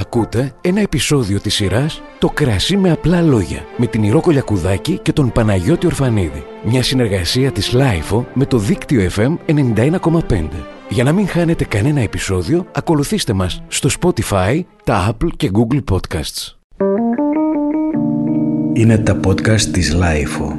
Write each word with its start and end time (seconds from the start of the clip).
Ακούτε 0.00 0.52
ένα 0.60 0.80
επεισόδιο 0.80 1.40
της 1.40 1.54
σειράς 1.54 2.02
«Το 2.18 2.28
κρασί 2.28 2.76
με 2.76 2.90
απλά 2.90 3.22
λόγια» 3.22 3.64
με 3.76 3.86
την 3.86 4.02
Ηρώ 4.02 4.20
Κουλιακουδάκη 4.20 4.98
και 4.98 5.12
τον 5.12 5.32
Παναγιώτη 5.32 5.86
Ορφανίδη. 5.86 6.44
Μια 6.64 6.82
συνεργασία 6.82 7.52
της 7.52 7.72
LiFO 7.72 8.26
με 8.34 8.46
το 8.46 8.58
δίκτυο 8.58 9.10
FM 9.16 9.36
91,5. 9.46 10.48
Για 10.88 11.04
να 11.04 11.12
μην 11.12 11.28
χάνετε 11.28 11.64
κανένα 11.64 12.00
επεισόδιο, 12.00 12.66
ακολουθήστε 12.72 13.32
μας 13.32 13.62
στο 13.68 13.88
Spotify, 14.00 14.60
τα 14.84 15.10
Apple 15.14 15.30
και 15.36 15.50
Google 15.52 15.82
Podcasts. 15.90 16.54
Είναι 18.72 18.98
τα 18.98 19.20
podcast 19.26 19.60
της 19.60 19.92
Λάιφο. 19.92 20.58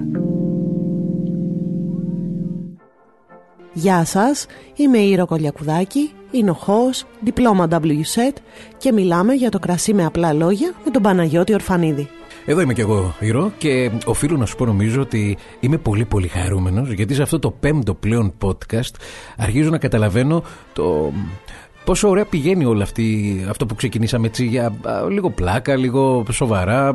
Γεια 3.73 4.05
σας, 4.05 4.45
είμαι 4.75 4.97
η 4.97 5.15
Ρο 5.15 5.25
Κολιακουδάκη, 5.25 6.11
είναι 6.31 6.49
ο 6.49 6.53
Χος, 6.53 7.05
διπλώμα 7.19 7.67
WSET 7.71 8.37
και 8.77 8.91
μιλάμε 8.91 9.33
για 9.33 9.49
το 9.49 9.59
κρασί 9.59 9.93
με 9.93 10.05
απλά 10.05 10.33
λόγια 10.33 10.73
με 10.85 10.91
τον 10.91 11.01
Παναγιώτη 11.01 11.53
Ορφανίδη. 11.53 12.09
Εδώ 12.45 12.61
είμαι 12.61 12.73
κι 12.73 12.81
εγώ, 12.81 13.15
Ηρώ, 13.19 13.51
και 13.57 13.91
οφείλω 14.05 14.37
να 14.37 14.45
σου 14.45 14.55
πω 14.55 14.65
νομίζω 14.65 15.01
ότι 15.01 15.37
είμαι 15.59 15.77
πολύ 15.77 16.05
πολύ 16.05 16.27
χαρούμενος 16.27 16.91
γιατί 16.91 17.13
σε 17.13 17.21
αυτό 17.21 17.39
το 17.39 17.51
πέμπτο 17.51 17.93
πλέον 17.93 18.33
podcast 18.41 18.93
αρχίζω 19.37 19.69
να 19.69 19.77
καταλαβαίνω 19.77 20.43
το 20.73 21.13
πόσο 21.83 22.09
ωραία 22.09 22.25
πηγαίνει 22.25 22.65
όλο 22.65 22.83
αυτή, 22.83 23.45
αυτό 23.49 23.65
που 23.65 23.75
ξεκινήσαμε 23.75 24.27
έτσι 24.27 24.45
για 24.45 24.73
λίγο 25.09 25.29
πλάκα, 25.29 25.75
λίγο 25.75 26.25
σοβαρά, 26.31 26.93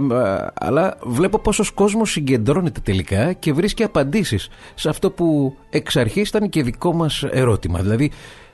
αλλά 0.54 0.96
βλέπω 1.02 1.38
πόσος 1.38 1.70
κόσμος 1.70 2.10
συγκεντρώνεται 2.10 2.80
τελικά 2.80 3.32
και 3.32 3.52
βρίσκει 3.52 3.82
απαντήσεις 3.82 4.48
σε 4.74 4.88
αυτό 4.88 5.10
που 5.10 5.56
εξ 5.70 5.96
αρχής 5.96 6.28
ήταν 6.28 6.48
και 6.48 6.62
δικό 6.62 6.94
μας 6.94 7.22
ερώτημα. 7.22 7.78
Δηλαδή, 7.78 8.04
ε, 8.04 8.45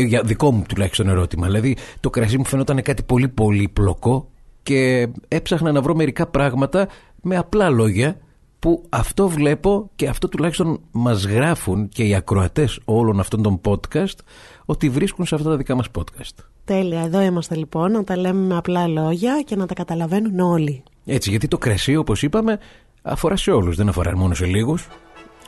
για 0.00 0.22
δικό 0.22 0.52
μου 0.52 0.64
τουλάχιστον 0.68 1.08
ερώτημα. 1.08 1.46
Δηλαδή, 1.46 1.76
το 2.00 2.10
κρασί 2.10 2.38
μου 2.38 2.44
φαινόταν 2.44 2.82
κάτι 2.82 3.02
πολύ 3.02 3.28
πολύ 3.28 3.68
πλοκό 3.68 4.28
και 4.62 5.08
έψαχνα 5.28 5.72
να 5.72 5.82
βρω 5.82 5.94
μερικά 5.94 6.26
πράγματα 6.26 6.88
με 7.22 7.36
απλά 7.36 7.70
λόγια 7.70 8.16
που 8.58 8.84
αυτό 8.88 9.28
βλέπω 9.28 9.90
και 9.94 10.08
αυτό 10.08 10.28
τουλάχιστον 10.28 10.80
μας 10.90 11.24
γράφουν 11.24 11.88
και 11.88 12.04
οι 12.04 12.14
ακροατές 12.14 12.80
όλων 12.84 13.20
αυτών 13.20 13.42
των 13.42 13.60
podcast 13.64 14.18
ότι 14.64 14.88
βρίσκουν 14.88 15.26
σε 15.26 15.34
αυτά 15.34 15.48
τα 15.48 15.56
δικά 15.56 15.74
μας 15.74 15.86
podcast. 15.98 16.44
Τέλεια, 16.64 17.00
εδώ 17.00 17.20
είμαστε 17.20 17.54
λοιπόν 17.54 17.92
να 17.92 18.04
τα 18.04 18.16
λέμε 18.16 18.46
με 18.46 18.56
απλά 18.56 18.86
λόγια 18.86 19.42
και 19.44 19.56
να 19.56 19.66
τα 19.66 19.74
καταλαβαίνουν 19.74 20.40
όλοι. 20.40 20.82
Έτσι, 21.04 21.30
γιατί 21.30 21.48
το 21.48 21.58
κρασί 21.58 21.96
όπως 21.96 22.22
είπαμε 22.22 22.58
αφορά 23.02 23.36
σε 23.36 23.50
όλους, 23.50 23.76
δεν 23.76 23.88
αφορά 23.88 24.16
μόνο 24.16 24.34
σε 24.34 24.46
λίγους. 24.46 24.88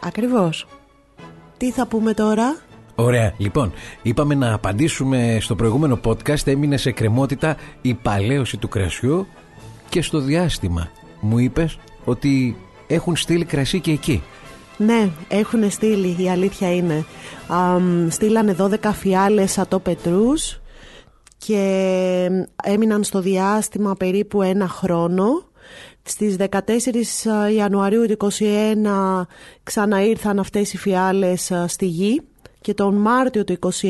Ακριβώς. 0.02 0.66
Τι 1.56 1.70
θα 1.70 1.86
πούμε 1.86 2.14
τώρα; 2.14 2.56
Ωραία, 2.94 3.34
λοιπόν, 3.36 3.72
είπαμε 4.02 4.34
να 4.34 4.54
απαντήσουμε 4.54 5.38
στο 5.40 5.54
προηγούμενο 5.54 6.00
podcast, 6.04 6.46
έμεινε 6.46 6.76
σε 6.76 6.90
κρεμότητα 6.90 7.56
η 7.80 7.94
παλαίωση 7.94 8.56
του 8.56 8.68
κρασιού 8.68 9.26
και 9.88 10.02
στο 10.02 10.20
διάστημα 10.20 10.90
μου 11.20 11.38
είπες 11.38 11.78
ότι 12.04 12.56
έχουν 12.86 13.16
στείλει 13.16 13.44
κρασί 13.44 13.80
και 13.80 13.90
εκεί. 13.90 14.22
Ναι, 14.76 15.10
έχουν 15.28 15.70
στείλει, 15.70 16.22
η 16.22 16.30
αλήθεια 16.30 16.74
είναι. 16.74 17.04
Α, 17.48 17.78
στείλανε 18.08 18.56
12 18.58 18.90
φιάλες 18.92 19.58
ατόπετρούς 19.58 20.60
και 21.36 22.28
έμειναν 22.64 23.04
στο 23.04 23.20
διάστημα 23.20 23.94
περίπου 23.94 24.42
ένα 24.42 24.68
χρόνο. 24.68 25.24
Στις 26.02 26.36
14 26.38 27.54
Ιανουαρίου 27.56 28.06
του 28.06 28.30
2021 28.38 29.26
ξαναήρθαν 29.62 30.38
αυτές 30.38 30.72
οι 30.72 30.76
φιάλες 30.76 31.52
στη 31.66 31.86
γη 31.86 32.22
και 32.60 32.74
τον 32.74 32.94
Μάρτιο 32.94 33.44
του 33.44 33.58
2021 33.62 33.82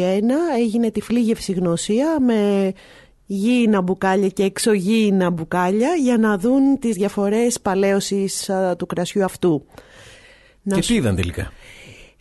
έγινε 0.58 0.90
τυφλή 0.90 1.20
γευσηγνωσία 1.20 2.20
με 2.20 2.72
γήινα 3.26 3.80
μπουκάλια 3.80 4.28
και 4.28 4.42
εξωγήινα 4.42 5.30
μπουκάλια 5.30 5.94
για 5.94 6.18
να 6.18 6.38
δουν 6.38 6.78
τις 6.78 6.96
διαφορές 6.96 7.60
παλαίωσης 7.60 8.50
του 8.78 8.86
κρασιού 8.86 9.24
αυτού. 9.24 9.64
Και 10.74 10.80
τι 10.80 10.94
είδαν 10.94 11.16
τελικά; 11.16 11.52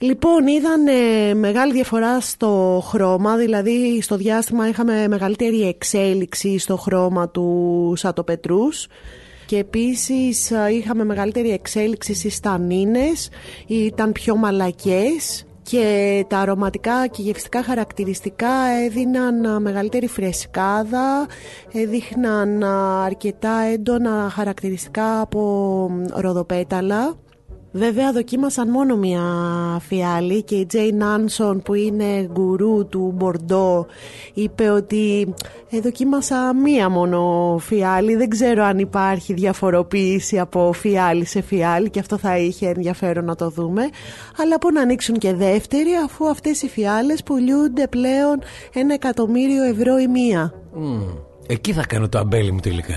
Λοιπόν, 0.02 0.48
είδαν 0.48 0.88
ε, 0.88 1.34
μεγάλη 1.34 1.74
διαφορά 1.74 2.20
στο 2.20 2.82
χρώμα, 2.86 3.36
δηλαδή 3.36 4.02
στο 4.02 4.16
διάστημα 4.16 4.68
είχαμε 4.68 5.08
μεγαλύτερη 5.08 5.68
εξέλιξη 5.68 6.58
στο 6.58 6.78
χρώμα 6.78 7.30
του 7.30 7.94
σατοπετρούς 7.96 8.88
και 9.46 9.58
επίσης 9.58 10.52
είχαμε 10.72 11.04
μεγαλύτερη 11.04 11.52
εξέλιξη 11.52 12.14
στις 12.14 12.40
τανίνες, 12.40 13.30
ήταν 13.68 14.12
πιο 14.12 14.36
μαλακές 14.36 15.46
και 15.70 16.26
τα 16.28 16.40
αρωματικά 16.40 17.08
και 17.08 17.22
γευστικά 17.22 17.64
χαρακτηριστικά 17.64 18.52
έδιναν 18.86 19.62
μεγαλύτερη 19.62 20.08
φρεσκάδα, 20.08 21.28
έδειχναν 21.72 22.64
αρκετά 23.04 23.60
έντονα 23.74 24.30
χαρακτηριστικά 24.30 25.22
από 25.22 25.90
ροδοπέταλα 26.14 27.16
Βέβαια 27.72 28.12
δοκίμασαν 28.12 28.70
μόνο 28.70 28.96
μία 28.96 29.22
φιάλη 29.88 30.44
και 30.44 30.56
η 30.56 30.66
Τζέιν 30.66 31.04
Άνσον 31.04 31.62
που 31.62 31.74
είναι 31.74 32.30
γκουρού 32.32 32.88
του 32.88 33.14
Μπορντό 33.16 33.86
είπε 34.34 34.70
ότι 34.70 35.34
ε, 35.70 35.80
δοκίμασα 35.80 36.54
μία 36.54 36.90
μόνο 36.90 37.58
φιάλη. 37.60 38.16
Δεν 38.16 38.30
ξέρω 38.30 38.64
αν 38.64 38.80
υπάρχει 38.80 39.34
διαφοροποίηση 39.34 40.40
από 40.40 40.72
φιάλη 40.74 41.26
σε 41.26 41.42
φιάλη 41.42 41.90
και 41.90 42.00
αυτό 42.00 42.18
θα 42.18 42.38
είχε 42.38 42.68
ενδιαφέρον 42.68 43.26
να 43.26 43.36
το 43.36 43.50
δούμε. 43.50 43.82
Αλλά 44.42 44.56
από 44.56 44.72
να 44.72 44.82
ανοίξουν 44.82 45.18
και 45.18 45.34
δεύτερη 45.34 45.90
αφού 46.06 46.30
αυτές 46.30 46.62
οι 46.62 46.70
φιάλες 46.70 47.24
πουλιούνται 47.24 47.88
πλέον 47.88 48.40
ένα 48.74 48.94
εκατομμύριο 48.94 49.64
ευρώ 49.64 49.98
η 49.98 50.08
μία. 50.08 50.54
Εκεί 51.52 51.74
θα 51.74 51.86
κάνω 51.86 52.10
το 52.10 52.18
αμπέλι 52.18 52.52
μου 52.52 52.60
τελικά. 52.60 52.94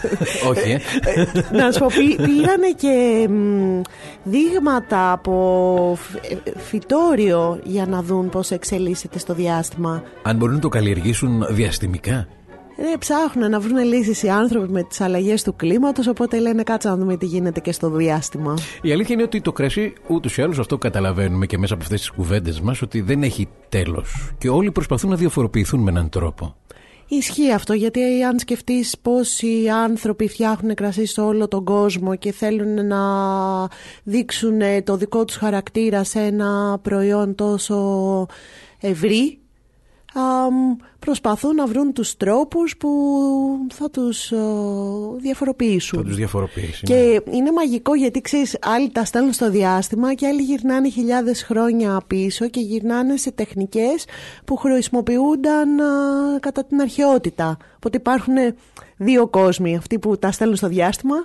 Όχι, 0.50 0.70
ε. 0.70 0.78
Να 1.52 1.72
σου 1.72 1.78
πω, 1.78 1.86
πήρανε 2.16 2.70
και 2.76 3.28
δείγματα 4.24 5.12
από 5.12 5.98
φυτόριο 6.56 7.60
για 7.64 7.86
να 7.86 8.02
δουν 8.02 8.28
πώς 8.28 8.50
εξελίσσεται 8.50 9.18
στο 9.18 9.34
διάστημα. 9.34 10.02
Αν 10.22 10.36
μπορούν 10.36 10.54
να 10.54 10.60
το 10.60 10.68
καλλιεργήσουν 10.68 11.46
διαστημικά. 11.50 12.28
Ναι, 12.76 12.98
ψάχνουν 12.98 13.50
να 13.50 13.60
βρουν 13.60 13.78
λύσεις 13.78 14.22
οι 14.22 14.28
άνθρωποι 14.28 14.72
με 14.72 14.82
τις 14.82 15.00
αλλαγές 15.00 15.42
του 15.42 15.56
κλίματος 15.56 16.06
οπότε 16.06 16.38
λένε 16.38 16.62
κάτσε 16.62 16.88
να 16.88 16.96
δούμε 16.96 17.16
τι 17.16 17.26
γίνεται 17.26 17.60
και 17.60 17.72
στο 17.72 17.90
διάστημα. 17.90 18.54
Η 18.82 18.92
αλήθεια 18.92 19.14
είναι 19.14 19.24
ότι 19.24 19.40
το 19.40 19.52
κρασί 19.52 19.92
ούτως 20.06 20.36
ή 20.36 20.42
άλλως 20.42 20.58
αυτό 20.58 20.78
καταλαβαίνουμε 20.78 21.46
και 21.46 21.58
μέσα 21.58 21.74
από 21.74 21.82
αυτές 21.82 22.00
τις 22.00 22.10
κουβέντες 22.10 22.60
μας 22.60 22.82
ότι 22.82 23.00
δεν 23.00 23.22
έχει 23.22 23.48
τέλος 23.68 24.32
και 24.38 24.48
όλοι 24.48 24.70
προσπαθούν 24.70 25.10
να 25.10 25.16
διαφοροποιηθούν 25.16 25.80
με 25.80 25.90
έναν 25.90 26.08
τρόπο. 26.08 26.56
Ισχύει 27.08 27.52
αυτό 27.52 27.72
γιατί 27.72 28.22
αν 28.22 28.38
σκεφτείς 28.38 28.98
πόσοι 29.02 29.68
άνθρωποι 29.68 30.28
φτιάχνουν 30.28 30.74
κρασί 30.74 31.06
σε 31.06 31.20
όλο 31.20 31.48
τον 31.48 31.64
κόσμο 31.64 32.16
και 32.16 32.32
θέλουν 32.32 32.86
να 32.86 33.00
δείξουν 34.02 34.60
το 34.84 34.96
δικό 34.96 35.24
τους 35.24 35.36
χαρακτήρα 35.36 36.04
σε 36.04 36.20
ένα 36.20 36.78
προϊόν 36.82 37.34
τόσο 37.34 38.26
ευρύ 38.80 39.38
προσπαθούν 40.98 41.54
να 41.54 41.66
βρουν 41.66 41.92
τους 41.92 42.16
τρόπους 42.16 42.76
που 42.76 42.90
θα 43.72 43.90
τους 43.90 44.32
διαφοροποιήσουν. 45.18 45.98
Θα 45.98 46.04
τους 46.04 46.16
διαφοροποιήσει. 46.16 46.84
Και 46.84 46.94
ναι. 46.94 47.36
είναι 47.36 47.52
μαγικό 47.52 47.94
γιατί 47.94 48.20
ξέρεις 48.20 48.58
άλλοι 48.60 48.90
τα 48.90 49.04
στέλνουν 49.04 49.32
στο 49.32 49.50
διάστημα 49.50 50.14
και 50.14 50.26
άλλοι 50.26 50.42
γυρνάνε 50.42 50.90
χιλιάδες 50.90 51.42
χρόνια 51.42 52.00
πίσω 52.06 52.48
και 52.48 52.60
γυρνάνε 52.60 53.16
σε 53.16 53.30
τεχνικές 53.30 54.04
που 54.44 54.56
χρησιμοποιούνταν 54.56 55.68
κατά 56.40 56.64
την 56.64 56.80
αρχαιότητα. 56.80 57.56
Οπότε 57.76 57.96
υπάρχουν 57.96 58.34
δύο 58.96 59.28
κόσμοι, 59.28 59.76
αυτοί 59.76 59.98
που 59.98 60.18
τα 60.18 60.30
στέλνουν 60.30 60.56
στο 60.56 60.68
διάστημα 60.68 61.16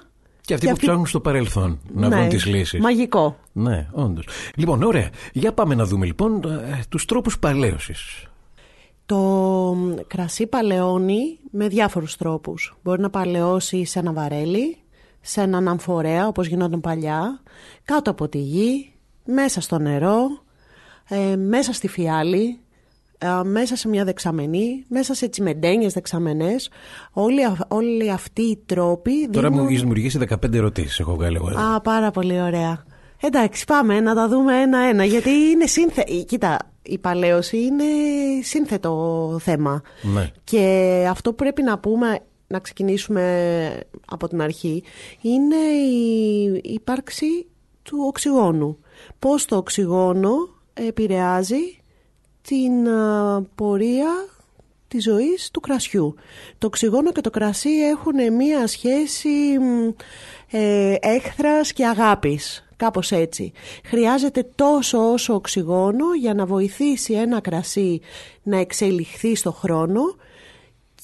και 0.42 0.54
αυτοί 0.54 0.68
που 0.68 0.76
ψάχνουν 0.76 1.06
στο 1.06 1.20
παρελθόν 1.20 1.80
να 1.94 2.08
ναι, 2.08 2.16
βρουν 2.16 2.30
τις 2.30 2.46
λύσεις. 2.46 2.80
Μαγικό. 2.80 3.38
Ναι, 3.52 3.88
όντως. 3.92 4.28
Λοιπόν, 4.56 4.84
ωραία. 4.84 5.10
Για 5.34 5.54
πάμε 5.54 5.76
να 5.76 5.86
δούμε 5.86 6.06
λοιπόν 6.06 6.44
ε, 6.44 6.80
τους 6.90 7.06
τρόπους 7.06 7.40
παλαίωσης. 7.40 8.26
Το 9.12 9.78
κρασί 10.08 10.48
παλαιώνει 10.48 11.40
με 11.52 11.68
διάφορους 11.68 12.18
τρόπους. 12.18 12.78
Μπορεί 12.84 13.02
να 13.02 13.10
παλαιώσει 13.10 13.86
σε 13.86 14.00
ένα 14.00 14.14
βαρέλι, 14.14 14.78
σε 15.22 15.42
έναν 15.42 15.68
αμφορέα 15.68 16.28
όπως 16.28 16.48
γινόταν 16.48 16.82
παλιά, 16.82 17.42
κάτω 17.86 18.12
από 18.12 18.30
τη 18.30 18.38
γη, 18.38 18.94
μέσα 19.26 19.62
στο 19.62 19.80
νερό, 19.80 20.28
ε, 21.10 21.36
μέσα 21.36 21.74
στη 21.74 21.88
φιάλη, 21.88 22.60
ε, 23.18 23.44
μέσα 23.44 23.76
σε 23.76 23.88
μια 23.88 24.04
δεξαμενή, 24.04 24.84
μέσα 24.88 25.14
σε 25.14 25.28
τσιμεντένιες 25.28 25.94
δεξαμενές. 25.94 26.70
Όλοι, 27.12 27.42
όλοι 27.68 28.12
αυτοί 28.12 28.42
οι 28.42 28.64
τρόποι... 28.66 29.30
Τώρα 29.30 29.52
μου 29.52 29.66
έχει 29.66 29.78
δημιουργήσει 29.78 30.20
15 30.30 30.54
ερωτήσεις, 30.54 31.00
έχω 31.00 31.16
βγάλει 31.16 31.36
εγώ. 31.36 31.48
Α, 31.48 31.82
πάρα 31.82 32.12
πολύ 32.12 32.42
ωραία. 32.42 32.84
Εντάξει, 33.22 33.66
πάμε 33.66 34.00
να 34.00 34.16
τα 34.16 34.28
δούμε 34.28 34.62
ένα-ένα, 34.62 35.04
γιατί 35.04 35.30
είναι 35.30 35.66
σύνθε... 35.66 36.04
Κοίτα, 36.28 36.71
η 36.82 36.98
παλαίωση 36.98 37.58
είναι 37.58 37.84
σύνθετο 38.42 39.38
θέμα. 39.42 39.82
Ναι. 40.02 40.32
Και 40.44 41.06
αυτό 41.10 41.30
που 41.30 41.36
πρέπει 41.36 41.62
να 41.62 41.80
πούμε, 41.80 42.20
να 42.48 42.60
ξεκινήσουμε 42.60 43.80
από 44.06 44.28
την 44.28 44.42
αρχή, 44.42 44.84
είναι 45.22 45.56
η 45.56 46.62
ύπαρξη 46.64 47.48
του 47.84 47.98
οξυγόνου. 48.08 48.78
Πώς 49.20 49.46
το 49.46 49.56
οξυγόνο 49.56 50.32
επηρεάζει 50.74 51.82
την 52.42 52.72
πορεία 53.56 54.10
της 54.92 55.04
ζωής 55.04 55.50
του 55.52 55.60
κρασιού. 55.60 56.16
Το 56.58 56.68
οξυγόνο 56.68 57.12
και 57.12 57.22
το 57.22 57.30
κρασί 57.30 57.70
έχουν 57.70 58.34
μία 58.34 58.68
σχέση 58.68 59.30
ε, 60.52 60.96
έχθρας 61.00 61.74
και 61.74 61.86
αγάπης. 61.86 62.66
Κάπως 62.76 63.12
έτσι. 63.12 63.52
Χρειάζεται 63.86 64.50
τόσο 64.56 65.12
όσο 65.12 65.34
οξυγόνο 65.34 66.14
για 66.20 66.34
να 66.34 66.46
βοηθήσει 66.46 67.14
ένα 67.14 67.40
κρασί 67.40 68.02
να 68.44 68.58
εξελιχθεί 68.58 69.36
στο 69.36 69.52
χρόνο 69.52 70.02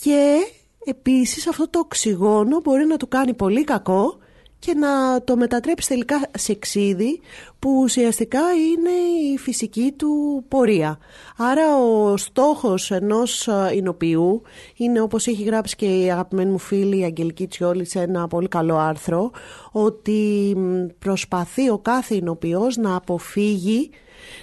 και 0.02 0.38
επίσης 0.86 1.48
αυτό 1.48 1.70
το 1.70 1.80
οξυγόνο 1.80 2.60
μπορεί 2.64 2.86
να 2.86 2.98
του 2.98 3.08
κάνει 3.08 3.34
πολύ 3.34 3.64
κακό 3.64 4.18
και 4.68 4.74
να 4.74 5.24
το 5.24 5.36
μετατρέψει 5.36 5.88
τελικά 5.88 6.22
σε 6.38 6.56
ξύδι 6.56 7.20
που 7.60 7.80
ουσιαστικά 7.84 8.40
είναι 8.40 8.90
η 9.34 9.38
φυσική 9.38 9.94
του 9.98 10.44
πορεία. 10.48 10.98
Άρα 11.38 11.78
ο 11.78 12.18
στόχος 12.18 12.92
ενός 12.92 13.50
εινοποιού 13.76 14.42
είναι 14.76 15.02
όπως 15.02 15.28
έχει 15.28 15.44
γράψει 15.44 15.76
και 15.76 15.86
η 15.86 16.12
αγαπημένη 16.12 16.52
μου 16.52 16.58
φίλη 16.58 17.00
η 17.00 17.04
Αγγελική 17.04 17.48
Τσιόλη 17.48 17.86
σε 17.86 18.00
ένα 18.00 18.28
πολύ 18.28 18.48
καλό 18.48 18.76
άρθρο 18.78 19.32
ότι 19.72 20.56
προσπαθεί 21.00 21.70
ο 21.70 21.78
κάθε 21.78 22.16
εινοποιός 22.16 22.78
να 22.78 22.96
αποφύγει 22.96 23.90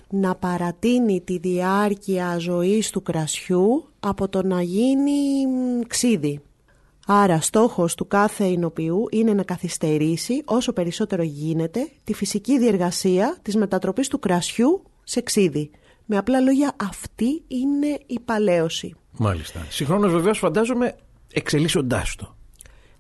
να 0.09 0.35
παρατείνει 0.35 1.21
τη 1.21 1.39
διάρκεια 1.39 2.37
ζωής 2.39 2.91
του 2.91 3.03
κρασιού 3.03 3.89
από 4.01 4.29
το 4.29 4.43
να 4.43 4.63
γίνει 4.63 5.13
ξύδι. 5.87 6.41
Άρα 7.07 7.41
στόχος 7.41 7.95
του 7.95 8.07
κάθε 8.07 8.45
εινοποιού 8.45 9.07
είναι 9.11 9.33
να 9.33 9.43
καθυστερήσει 9.43 10.43
όσο 10.45 10.73
περισσότερο 10.73 11.23
γίνεται 11.23 11.89
τη 12.05 12.15
φυσική 12.15 12.59
διεργασία 12.59 13.37
της 13.43 13.57
μετατροπής 13.57 14.09
του 14.09 14.19
κρασιού 14.19 14.83
σε 15.05 15.21
ξύδι. 15.21 15.71
Με 16.05 16.17
απλά 16.17 16.41
λόγια 16.41 16.77
αυτή 16.77 17.43
είναι 17.49 17.99
η 18.07 18.21
παλαίωση. 18.21 18.95
Μάλιστα. 19.19 19.67
Συγχρόνως 19.69 20.13
βεβαίως 20.13 20.39
φαντάζομαι 20.39 20.97
εξελίσσοντάς 21.33 22.15
το. 22.17 22.37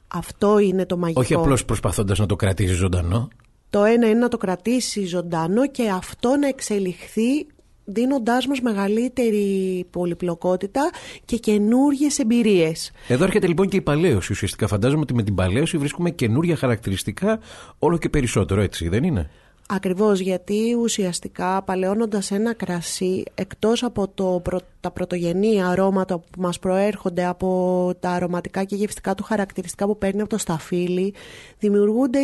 Αυτό 0.08 0.58
είναι 0.58 0.86
το 0.86 0.96
μαγικό. 0.96 1.20
Όχι 1.20 1.34
απλώς 1.34 1.64
προσπαθώντας 1.64 2.18
να 2.18 2.26
το 2.26 2.36
κρατήσει 2.36 2.74
ζωντανό. 2.74 3.28
Το 3.70 3.84
ένα 3.84 4.08
είναι 4.08 4.18
να 4.18 4.28
το 4.28 4.36
κρατήσει 4.36 5.04
ζωντανό 5.04 5.66
και 5.66 5.88
αυτό 5.88 6.36
να 6.36 6.48
εξελιχθεί 6.48 7.46
δίνοντάς 7.84 8.46
μας 8.46 8.60
μεγαλύτερη 8.60 9.86
πολυπλοκότητα 9.90 10.90
και 11.24 11.36
καινούριε 11.36 12.08
εμπειρίες. 12.18 12.92
Εδώ 13.08 13.24
έρχεται 13.24 13.46
λοιπόν 13.46 13.68
και 13.68 13.76
η 13.76 13.80
παλαίωση. 13.80 14.32
Ουσιαστικά 14.32 14.66
φαντάζομαι 14.66 15.00
ότι 15.00 15.14
με 15.14 15.22
την 15.22 15.34
παλαίωση 15.34 15.78
βρίσκουμε 15.78 16.10
καινούργια 16.10 16.56
χαρακτηριστικά 16.56 17.38
όλο 17.78 17.98
και 17.98 18.08
περισσότερο, 18.08 18.60
έτσι 18.60 18.88
δεν 18.88 19.04
είναι; 19.04 19.30
Ακριβώς 19.68 20.20
γιατί 20.20 20.76
ουσιαστικά 20.80 21.62
παλαιώνοντας 21.62 22.30
ένα 22.30 22.54
κρασί 22.54 23.22
εκτός 23.34 23.82
από 23.82 24.08
το, 24.08 24.42
τα 24.80 24.90
πρωτογενή 24.90 25.62
αρώματα 25.62 26.18
που 26.18 26.40
μας 26.40 26.58
προέρχονται 26.58 27.24
από 27.24 27.90
τα 28.00 28.10
αρωματικά 28.10 28.64
και 28.64 28.76
γευστικά 28.76 29.14
του 29.14 29.22
χαρακτηριστικά 29.22 29.86
που 29.86 29.98
παίρνει 29.98 30.20
από 30.20 30.30
το 30.30 30.38
σταφύλι 30.38 31.14
δημιουργούνται 31.58 32.18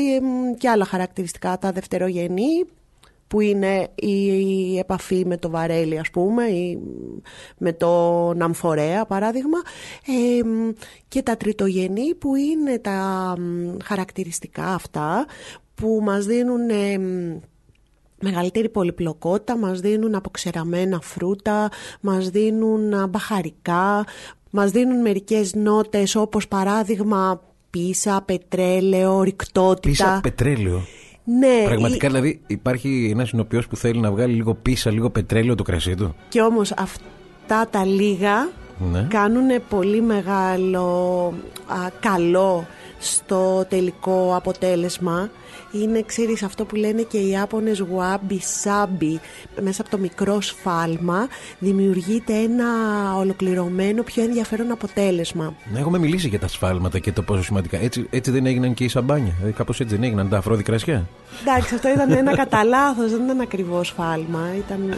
και 0.58 0.68
άλλα 0.68 0.84
χαρακτηριστικά 0.84 1.58
τα 1.58 1.72
δευτερογενή 1.72 2.64
που 3.30 3.40
είναι 3.40 3.88
η 3.94 4.78
επαφή 4.78 5.26
με 5.26 5.36
το 5.36 5.50
βαρέλι 5.50 5.98
ας 5.98 6.10
πούμε 6.10 6.44
ή 6.44 6.78
με 7.58 7.72
το 7.72 8.32
ναμφορέα 8.34 9.06
παράδειγμα 9.06 9.58
και 11.08 11.22
τα 11.22 11.36
τριτογενή 11.36 12.14
που 12.14 12.34
είναι 12.34 12.78
τα 12.78 13.34
χαρακτηριστικά 13.84 14.66
αυτά 14.74 15.26
που 15.74 16.00
μας 16.02 16.26
δίνουν 16.26 16.70
μεγαλύτερη 18.20 18.68
πολυπλοκότητα, 18.68 19.58
μας 19.58 19.80
δίνουν 19.80 20.14
αποξεραμένα 20.14 21.00
φρούτα, 21.00 21.68
μας 22.00 22.30
δίνουν 22.30 23.08
μπαχαρικά, 23.08 24.04
μας 24.50 24.70
δίνουν 24.70 25.00
μερικές 25.00 25.54
νότες 25.54 26.14
όπως 26.14 26.48
παράδειγμα 26.48 27.42
πίσα, 27.70 28.22
πετρέλαιο, 28.26 29.22
ρηκτότητα. 29.22 29.88
Πίσα, 29.88 30.20
πετρέλαιο. 30.22 30.82
Ναι, 31.38 31.64
Πραγματικά, 31.64 32.08
δηλαδή, 32.08 32.40
υπάρχει 32.46 33.08
ένας 33.12 33.28
συνοποιό 33.28 33.62
που 33.70 33.76
θέλει 33.76 34.00
να 34.00 34.10
βγάλει 34.10 34.34
λίγο 34.34 34.54
πίσα, 34.54 34.90
λίγο 34.90 35.10
πετρέλαιο 35.10 35.54
το 35.54 35.62
κρασί 35.62 35.94
του. 35.94 36.14
Και 36.28 36.40
όμως 36.40 36.72
αυτά 36.72 37.68
τα 37.70 37.84
λίγα 37.84 38.48
ναι. 38.90 39.06
κάνουν 39.10 39.48
πολύ 39.68 40.02
μεγάλο 40.02 41.34
καλό 42.00 42.66
στο 42.98 43.64
τελικό 43.68 44.34
αποτέλεσμα 44.36 45.30
είναι, 45.70 46.02
ξέρεις, 46.06 46.42
αυτό 46.42 46.64
που 46.64 46.76
λένε 46.76 47.02
και 47.02 47.18
οι 47.18 47.30
Ιάπωνες 47.30 47.84
wabi 47.96 48.38
sabi. 48.64 49.18
Μέσα 49.60 49.80
από 49.82 49.90
το 49.90 49.98
μικρό 49.98 50.40
σφάλμα 50.40 51.28
δημιουργείται 51.58 52.34
ένα 52.34 52.66
ολοκληρωμένο, 53.16 54.02
πιο 54.02 54.22
ενδιαφέρον 54.22 54.70
αποτέλεσμα. 54.70 55.54
Ναι, 55.72 55.78
έχουμε 55.78 55.98
μιλήσει 55.98 56.28
για 56.28 56.38
τα 56.38 56.48
σφάλματα 56.48 56.98
και 56.98 57.12
το 57.12 57.22
πόσο 57.22 57.42
σημαντικά. 57.42 57.78
Έτσι, 57.82 58.06
έτσι 58.10 58.30
δεν 58.30 58.46
έγιναν 58.46 58.74
και 58.74 58.84
οι 58.84 58.88
σαμπάνια. 58.88 59.32
Δηλαδή, 59.36 59.52
κάπως 59.52 59.80
έτσι 59.80 59.94
δεν 59.94 60.04
έγιναν 60.04 60.28
τα 60.28 60.36
αφρόδη 60.36 60.62
κρασιά. 60.62 61.06
Εντάξει, 61.40 61.74
αυτό 61.74 61.88
ήταν 61.88 62.10
ένα 62.10 62.36
κατά 62.36 62.64
λάθος, 62.64 63.10
δεν 63.10 63.24
ήταν 63.24 63.40
ακριβώς 63.40 63.86
σφάλμα. 63.86 64.40
Ήταν... 64.56 64.94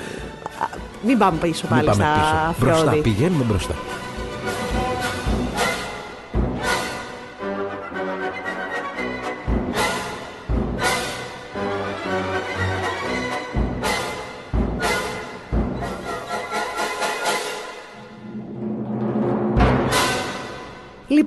Μην 1.06 1.18
πάμε 1.18 1.38
πίσω 1.38 1.66
πάλι 1.66 1.88
Μην 1.88 1.90
πάμε 1.90 2.04
στα 2.04 2.54
πίσω. 2.58 2.66
Μπροστά, 2.66 2.92
πηγαίνουμε 2.92 3.44
μπροστά. 3.44 3.74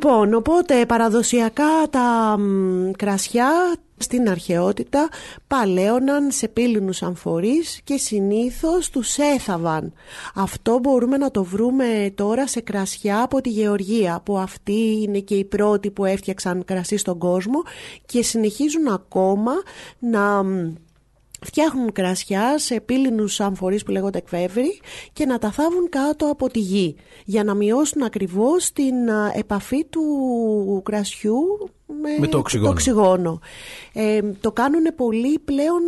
Λοιπόν, 0.06 0.34
οπότε 0.34 0.86
παραδοσιακά 0.86 1.88
τα 1.90 2.38
κρασιά 2.98 3.50
στην 3.98 4.30
αρχαιότητα 4.30 5.10
παλαίωναν 5.48 6.32
σε 6.32 6.48
πύληνους 6.48 7.02
αμφορείς 7.04 7.82
και 7.84 7.98
συνήθως 7.98 8.90
τους 8.90 9.18
έθαβαν. 9.18 9.94
Αυτό 10.36 10.80
μπορούμε 10.80 11.18
να 11.18 11.32
το 11.32 11.44
βρούμε 11.44 12.12
τώρα 12.16 12.48
σε 12.48 12.62
κρασιά 12.62 13.22
από 13.22 13.42
τη 13.42 13.50
Γεωργία 13.50 14.22
που 14.26 14.38
αυτοί 14.38 15.02
είναι 15.02 15.20
και 15.20 15.36
οι 15.36 15.46
πρώτοι 15.46 15.92
που 15.92 16.06
έφτιαξαν 16.06 16.66
κρασί 16.66 16.98
στον 16.98 17.18
κόσμο 17.18 17.64
και 18.06 18.24
συνεχίζουν 18.24 18.88
ακόμα 18.88 19.52
να 20.00 20.44
φτιάχνουν 21.46 21.92
κρασιά 21.92 22.58
σε 22.58 22.80
πύληνους 22.80 23.40
αμφορείς 23.40 23.84
που 23.84 23.92
λέγονται 23.92 24.18
εκβεύρη 24.18 24.80
και 25.14 25.26
να 25.26 25.38
τα 25.38 25.52
θάβουν 25.52 25.90
κάτω 25.90 26.26
από 26.26 26.50
τη 26.50 26.60
γη 26.60 26.96
για 27.26 27.44
να 27.44 27.54
μειώσουν 27.54 28.04
ακριβώς 28.04 28.72
την 28.72 28.96
επαφή 29.34 29.86
του 29.86 30.82
κρασιού 30.86 31.38
με, 32.20 32.28
το 32.28 32.38
οξυγόνο. 32.38 32.68
Το, 32.68 32.74
οξυγόνο. 32.74 33.40
Ε, 33.94 34.22
το 34.42 34.52
κάνουν 34.52 34.84
πολύ 34.96 35.40
πλέον 35.40 35.82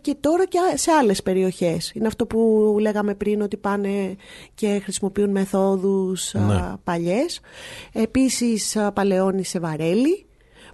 και 0.00 0.16
τώρα 0.20 0.46
και 0.46 0.58
σε 0.74 0.90
άλλες 0.90 1.22
περιοχές. 1.22 1.92
Είναι 1.94 2.06
αυτό 2.06 2.26
που 2.26 2.76
λέγαμε 2.80 3.14
πριν 3.14 3.40
ότι 3.40 3.56
πάνε 3.56 4.16
και 4.54 4.80
χρησιμοποιούν 4.82 5.30
μεθόδους 5.30 6.34
ναι. 6.34 6.72
παλιές. 6.84 7.40
Επίσης 7.92 8.76
παλαιώνει 8.94 9.44
σε 9.44 9.58
βαρέλι 9.58 10.26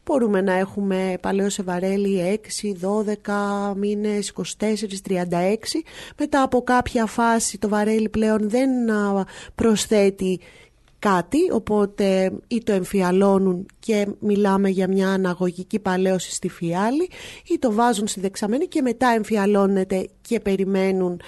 Μπορούμε 0.04 0.40
να 0.40 0.52
έχουμε 0.52 1.14
παλαιό 1.20 1.50
σε 1.50 1.62
βαρέλι 1.62 2.40
6, 2.62 2.74
12 3.70 3.74
μήνες, 3.76 4.32
24, 4.36 4.42
36. 5.08 5.82
Μετά 6.18 6.42
από 6.42 6.62
κάποια 6.62 7.06
φάση 7.06 7.58
το 7.58 7.68
βαρέλι 7.68 8.08
πλέον 8.08 8.50
δεν 8.50 8.70
προσθέτει 9.54 10.40
κάτι, 11.00 11.38
οπότε 11.52 12.32
ή 12.48 12.62
το 12.62 12.72
εμφιαλώνουν 12.72 13.66
και 13.78 14.06
μιλάμε 14.18 14.68
για 14.68 14.88
μια 14.88 15.08
αναγωγική 15.08 15.78
παλαίωση 15.78 16.32
στη 16.32 16.48
φιάλη 16.48 17.08
ή 17.46 17.58
το 17.58 17.72
βάζουν 17.72 18.06
στη 18.06 18.20
δεξαμένη 18.20 18.66
και 18.66 18.82
μετά 18.82 19.08
εμφιαλώνεται 19.08 20.08
και 20.20 20.40
περιμένουν 20.40 21.20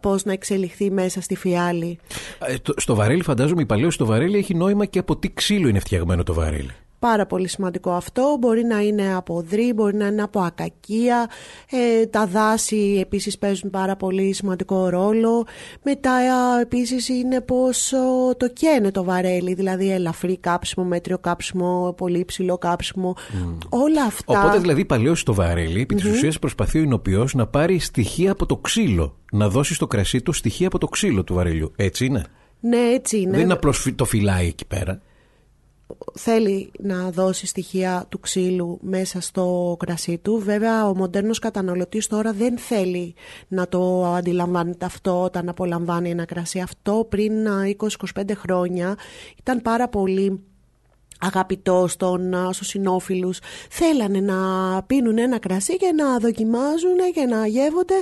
πώς 0.00 0.24
να 0.24 0.32
εξελιχθεί 0.32 0.90
μέσα 0.90 1.20
στη 1.20 1.36
φιάλη. 1.36 1.98
Ε, 2.46 2.54
στο 2.76 2.94
βαρέλι 2.94 3.22
φαντάζομαι 3.22 3.62
η 3.62 3.66
παλαίωση 3.66 3.94
στο 3.94 4.06
βαρέλι 4.06 4.38
έχει 4.38 4.54
νόημα 4.54 4.84
και 4.84 4.98
από 4.98 5.16
τι 5.16 5.30
ξύλο 5.30 5.68
είναι 5.68 5.80
φτιαγμένο 5.80 6.22
το 6.22 6.34
βαρέλι. 6.34 6.74
Πάρα 7.00 7.26
πολύ 7.26 7.48
σημαντικό 7.48 7.90
αυτό. 7.90 8.36
Μπορεί 8.40 8.64
να 8.64 8.80
είναι 8.80 9.14
από 9.14 9.42
δρύ, 9.42 9.72
μπορεί 9.72 9.96
να 9.96 10.06
είναι 10.06 10.22
από 10.22 10.40
ακακία. 10.40 11.30
Ε, 11.70 12.06
τα 12.06 12.26
δάση 12.26 12.98
επίσης 13.00 13.38
παίζουν 13.38 13.70
πάρα 13.70 13.96
πολύ 13.96 14.32
σημαντικό 14.32 14.88
ρόλο. 14.88 15.46
Μετά 15.82 16.10
ε, 16.10 16.62
επίσης 16.62 17.08
είναι 17.08 17.40
πως 17.40 17.92
το 18.36 18.48
καίνε 18.52 18.90
το 18.90 19.04
βαρέλι, 19.04 19.54
δηλαδή 19.54 19.90
ελαφρύ 19.90 20.38
κάψιμο, 20.38 20.86
μέτριο 20.86 21.18
κάψιμο, 21.18 21.94
πολύ 21.96 22.18
υψηλό 22.18 22.58
κάψιμο. 22.58 23.16
Όλα 23.68 24.02
αυτά. 24.02 24.40
Οπότε 24.40 24.58
δηλαδή 24.58 24.84
παλαιώσει 24.84 25.24
το 25.24 25.34
βαρέλι, 25.34 25.80
επί 25.80 25.96
mm-hmm. 25.98 26.10
ουσίας 26.10 26.38
προσπαθεί 26.38 26.78
ο 26.78 26.82
εινοποιός 26.82 27.34
να 27.34 27.46
πάρει 27.46 27.78
στοιχεία 27.78 28.32
από 28.32 28.46
το 28.46 28.56
ξύλο. 28.56 29.16
Να 29.32 29.48
δώσει 29.48 29.74
στο 29.74 29.86
κρασί 29.86 30.20
του 30.20 30.32
στοιχεία 30.32 30.66
από 30.66 30.78
το 30.78 30.86
ξύλο 30.86 31.24
του 31.24 31.34
βαρελιού. 31.34 31.72
Έτσι 31.76 32.04
είναι; 32.04 32.24
Ναι, 32.60 32.78
έτσι 32.94 33.20
είναι. 33.20 33.30
Δεν 33.30 33.40
είναι 33.40 33.52
απλώς 33.52 33.92
το 33.94 34.04
φυλάει 34.04 34.46
εκεί 34.46 34.66
πέρα. 34.66 35.00
Θέλει 36.14 36.70
να 36.78 37.10
δώσει 37.10 37.46
στοιχεία 37.46 38.06
του 38.08 38.20
ξύλου 38.20 38.78
μέσα 38.82 39.20
στο 39.20 39.76
κρασί 39.78 40.18
του. 40.18 40.38
Βέβαια 40.38 40.88
ο 40.88 40.94
μοντέρνος 40.94 41.38
καταναλωτής 41.38 42.06
τώρα 42.06 42.32
δεν 42.32 42.58
θέλει 42.58 43.14
να 43.48 43.68
το 43.68 44.04
αντιλαμβάνεται 44.04 44.84
αυτό 44.84 45.22
όταν 45.22 45.48
απολαμβάνει 45.48 46.10
ένα 46.10 46.24
κρασί. 46.24 46.60
Αυτό 46.60 47.06
πριν 47.08 47.32
20-25 48.14 48.30
χρόνια 48.36 48.96
ήταν 49.38 49.62
πάρα 49.62 49.88
πολύ 49.88 50.40
αγαπητό 51.20 51.86
στον, 51.88 52.34
στους 52.52 52.66
συνόφιλους 52.66 53.38
θέλανε 53.70 54.20
να 54.20 54.36
πίνουν 54.82 55.18
ένα 55.18 55.38
κρασί 55.38 55.76
και 55.76 55.92
να 55.96 56.18
δοκιμάζουν 56.18 56.98
και 57.14 57.24
να 57.24 57.46
γεύονται 57.46 57.94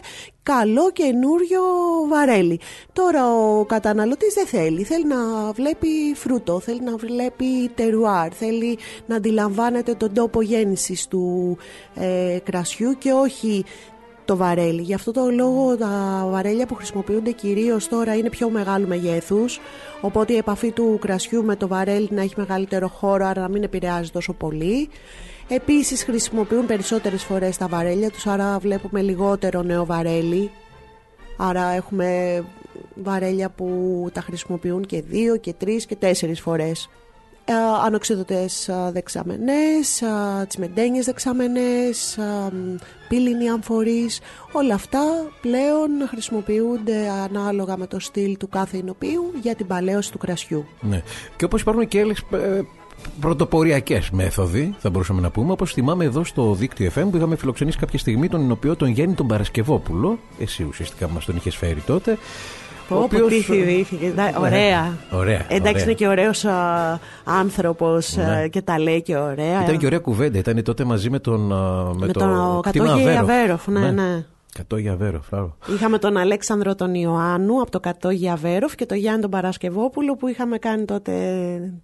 καλό 0.42 0.90
καινούριο 0.92 1.60
βαρέλι. 2.08 2.60
Τώρα 2.92 3.34
ο 3.34 3.64
καταναλωτής 3.64 4.34
δεν 4.34 4.46
θέλει, 4.46 4.82
θέλει 4.82 5.06
να 5.06 5.52
βλέπει 5.52 5.88
φρούτο, 6.14 6.60
θέλει 6.60 6.80
να 6.80 6.96
βλέπει 6.96 7.68
τερουάρ, 7.74 8.34
θέλει 8.34 8.78
να 9.06 9.16
αντιλαμβάνεται 9.16 9.94
τον 9.94 10.14
τόπο 10.14 10.42
γέννησης 10.42 11.06
του 11.06 11.56
ε, 11.94 12.38
κρασιού 12.44 12.92
και 12.98 13.12
όχι 13.12 13.64
το 14.28 14.36
βαρέλι. 14.36 14.82
Γι' 14.82 14.94
αυτό 14.94 15.12
το 15.12 15.30
λόγο 15.30 15.76
τα 15.76 16.26
βαρέλια 16.30 16.66
που 16.66 16.74
χρησιμοποιούνται 16.74 17.30
κυρίως 17.30 17.88
τώρα 17.88 18.16
είναι 18.16 18.30
πιο 18.30 18.50
μεγάλου 18.50 18.86
μεγέθους, 18.86 19.60
οπότε 20.00 20.32
η 20.32 20.36
επαφή 20.36 20.70
του 20.70 20.98
κρασιού 21.00 21.44
με 21.44 21.56
το 21.56 21.68
βαρέλι 21.68 22.08
να 22.10 22.22
έχει 22.22 22.34
μεγαλύτερο 22.36 22.88
χώρο, 22.88 23.26
άρα 23.26 23.40
να 23.40 23.48
μην 23.48 23.62
επηρεάζει 23.62 24.10
τόσο 24.10 24.32
πολύ. 24.32 24.88
Επίσης 25.48 26.04
χρησιμοποιούν 26.04 26.66
περισσότερες 26.66 27.22
φορές 27.22 27.56
τα 27.56 27.68
βαρέλια 27.68 28.10
τους, 28.10 28.26
άρα 28.26 28.58
βλέπουμε 28.58 29.00
λιγότερο 29.00 29.62
νέο 29.62 29.84
βαρέλι. 29.84 30.50
Άρα 31.36 31.70
έχουμε 31.70 32.42
βαρέλια 32.94 33.50
που 33.50 34.08
τα 34.12 34.20
χρησιμοποιούν 34.20 34.86
και 34.86 35.02
δύο 35.02 35.36
και 35.36 35.52
τρεις 35.52 35.86
και 35.86 35.96
τέσσερις 35.96 36.40
φορές. 36.40 36.88
Ε, 37.50 37.54
ανοξίδωτες 37.84 38.68
ε, 38.68 38.90
δεξαμενές, 38.92 40.02
ε, 40.02 40.46
τσιμεντένιες 40.48 41.04
δεξαμενές, 41.04 42.18
πύληνοι 43.08 43.48
αμφορείς, 43.48 44.20
όλα 44.52 44.74
αυτά 44.74 45.00
πλέον 45.40 45.90
χρησιμοποιούνται 46.08 47.08
ανάλογα 47.08 47.76
με 47.76 47.86
το 47.86 48.00
στυλ 48.00 48.36
του 48.36 48.48
κάθε 48.48 48.76
εινοποιού 48.76 49.32
για 49.42 49.54
την 49.54 49.66
παλαίωση 49.66 50.12
του 50.12 50.18
κρασιού. 50.18 50.66
Ναι. 50.80 51.02
Και 51.36 51.44
όπως 51.44 51.60
υπάρχουν 51.60 51.88
και 51.88 52.00
άλλες 52.00 52.24
πρωτοποριακές 53.20 54.10
μέθοδοι, 54.10 54.74
θα 54.78 54.90
μπορούσαμε 54.90 55.20
να 55.20 55.30
πούμε. 55.30 55.52
Όπως 55.52 55.72
θυμάμαι 55.72 56.04
εδώ 56.04 56.24
στο 56.24 56.54
δίκτυο 56.54 56.90
FM 56.94 57.08
που 57.10 57.16
είχαμε 57.16 57.36
φιλοξενήσει 57.36 57.78
κάποια 57.78 57.98
στιγμή 57.98 58.28
τον 58.28 58.40
Ινοποιό 58.40 58.76
τον 58.76 58.88
Γέννη 58.88 59.14
τον 59.14 59.26
Παρασκευόπουλο. 59.26 60.18
Εσύ 60.38 60.62
ουσιαστικά 60.62 61.08
μας 61.08 61.24
τον 61.24 61.36
είχες 61.36 61.56
φέρει 61.56 61.80
τότε. 61.80 62.18
Πω, 62.88 62.96
οποίος... 63.02 63.28
τι 63.28 63.40
θυμήθηκες. 63.40 64.14
Ναι, 64.14 64.32
ωραία. 64.40 64.96
ωραία. 65.10 65.44
Εντάξει, 65.48 65.68
ωραία. 65.70 65.82
είναι 65.82 65.92
και 65.92 66.06
ωραίος 66.08 66.44
άνθρωπος 67.24 68.16
Ναι. 68.16 68.48
και 68.48 68.62
τα 68.62 68.78
λέει 68.78 69.02
και 69.02 69.16
ωραία. 69.16 69.62
Ήταν 69.62 69.78
και 69.78 69.86
ωραία 69.86 69.98
κουβέντα. 69.98 70.38
Ήταν 70.38 70.62
τότε 70.62 70.84
μαζί 70.84 71.10
με 71.10 71.18
τον. 71.18 71.52
α, 71.52 71.94
με 71.94 72.06
το 72.06 72.18
τον 72.20 72.60
κτήμα 72.60 72.86
Κατόγη 72.86 73.08
Αβέροφ. 73.08 73.20
Αβέροφ. 73.30 73.66
Ναι, 73.66 73.90
ναι. 73.90 74.24
Κατόγη 74.54 74.88
Αβέροφ, 74.88 75.26
μπράβο. 75.30 75.56
Είχαμε 75.74 75.98
τον 75.98 76.16
Αλέξανδρο 76.16 76.74
τον 76.74 76.94
Ιωάννου 76.94 77.60
από 77.60 77.70
το 77.70 77.80
Κατόγι 77.80 78.28
Αβέροφ 78.30 78.74
και 78.74 78.86
τον 78.86 78.96
Γιάννη 78.98 79.20
τον 79.20 79.30
Παρασκευόπουλο 79.30 80.16
που 80.16 80.28
είχαμε 80.28 80.58
κάνει 80.58 80.84
τότε 80.84 81.12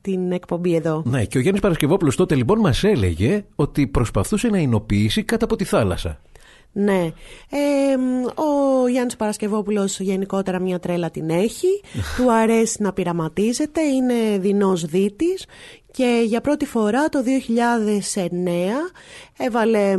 την 0.01 0.33
εκπομπή 0.33 0.75
εδώ. 0.75 1.03
Ναι, 1.05 1.25
και 1.25 1.37
ο 1.39 1.41
Γιάννης 1.41 1.63
Παρασκευόπουλος 1.63 2.17
τότε 2.17 2.35
λοιπόν 2.35 2.59
μας 2.59 2.85
έλεγε 2.85 3.45
ότι 3.55 3.87
προσπαθούσε 3.87 4.49
να 4.49 4.59
εινοποιήσει 4.59 5.23
κάτω 5.23 5.45
από 5.45 5.57
τη 5.57 5.65
θάλασσα. 5.65 6.21
Ναι. 6.77 7.13
Ε, 7.51 7.95
ο 8.35 8.89
Γιάννης 8.89 9.17
Παρασκευόπουλος 9.17 10.01
γενικότερα 10.01 10.61
μια 10.61 10.79
τρέλα 10.79 11.11
την 11.11 11.31
έχει. 11.31 11.81
του 12.17 12.33
αρέσει 12.33 12.83
να 12.83 12.93
πειραματίζεται. 12.93 13.81
Είναι 13.81 14.39
δεινός 14.39 14.85
δίτης. 14.85 15.47
Και 15.91 16.23
για 16.27 16.41
πρώτη 16.41 16.67
φορά 16.67 17.09
το 17.09 17.19
2009 17.25 18.31
έβαλε 19.37 19.97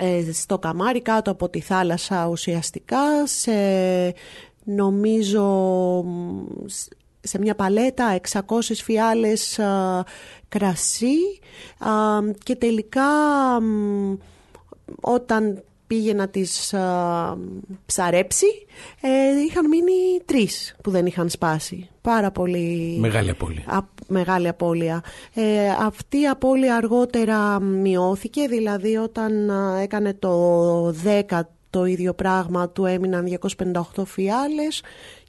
ε, 0.00 0.32
στο 0.32 0.58
καμάρι 0.58 1.02
κάτω 1.02 1.30
από 1.30 1.48
τη 1.48 1.60
θάλασσα 1.60 2.26
ουσιαστικά 2.26 3.26
σε 3.26 3.52
νομίζω 4.64 6.04
σε 7.20 7.38
μια 7.38 7.54
παλέτα 7.54 8.20
600 8.30 8.40
φιάλες 8.60 9.58
α, 9.58 10.04
κρασί 10.48 11.40
α, 11.78 11.90
και 12.42 12.56
τελικά 12.56 13.02
μ, 13.60 14.14
όταν 15.00 15.64
πήγε 15.86 16.12
να 16.12 16.28
τις 16.28 16.74
α, 16.74 17.36
ψαρέψει 17.86 18.46
ε, 19.00 19.08
είχαν 19.48 19.68
μείνει 19.68 20.20
τρεις 20.24 20.76
που 20.82 20.90
δεν 20.90 21.06
είχαν 21.06 21.28
σπάσει. 21.28 21.88
Πάρα 22.00 22.30
πολύ 22.30 22.96
Μεγάλη 23.00 23.30
απώλεια. 23.30 23.62
Α, 23.66 23.78
μεγάλη 24.06 24.48
απώλεια. 24.48 25.02
Ε, 25.34 25.68
αυτή 25.80 26.20
η 26.20 26.26
απώλεια 26.26 26.76
αργότερα 26.76 27.60
μειώθηκε, 27.60 28.46
δηλαδή 28.48 28.96
όταν 28.96 29.50
α, 29.50 29.80
έκανε 29.80 30.14
το 30.14 30.88
10 30.88 31.40
το 31.70 31.84
ίδιο 31.84 32.14
πράγμα 32.14 32.68
του 32.68 32.84
έμειναν 32.84 33.38
258 33.58 34.02
φιάλες 34.04 34.82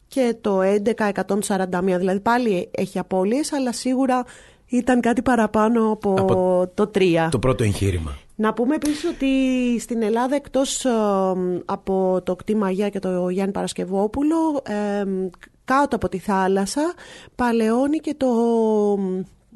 και 0.07 0.35
το 0.41 0.59
11 0.95 1.11
141, 1.13 1.81
δηλαδή 1.97 2.19
πάλι 2.19 2.69
έχει 2.71 2.99
απώλειες 2.99 3.53
αλλά 3.53 3.71
σίγουρα 3.71 4.23
ήταν 4.67 5.01
κάτι 5.01 5.21
παραπάνω 5.21 5.91
από, 5.91 6.13
Από 6.13 6.71
το 6.73 6.91
3. 6.95 7.27
Το 7.31 7.39
πρώτο 7.39 7.63
εγχείρημα. 7.63 8.17
Να 8.35 8.53
πούμε 8.53 8.75
επίσης 8.75 9.03
ότι 9.03 9.29
στην 9.79 10.01
Ελλάδα 10.01 10.35
εκτός 10.35 10.85
ε, 10.85 10.89
από 11.65 12.21
το 12.23 12.35
κτήμα 12.35 12.67
Αγία 12.67 12.89
και 12.89 12.99
το 12.99 13.29
Γιάννη 13.29 13.51
Παρασκευόπουλο 13.51 14.61
ε, 14.63 15.03
κάτω 15.65 15.95
από 15.95 16.09
τη 16.09 16.17
θάλασσα 16.17 16.93
παλαιώνει 17.35 17.97
και 17.97 18.15
το 18.17 18.27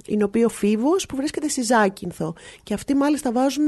εινοποιείο 0.06 0.50
Φίβος 0.50 1.06
που 1.06 1.15
βρίσκεται 1.15 1.48
στη 1.48 1.62
Ζάκυνθο 1.62 2.34
και 2.63 2.74
αυτοί 2.74 2.96
μάλιστα 2.96 3.32
βάζουν 3.32 3.68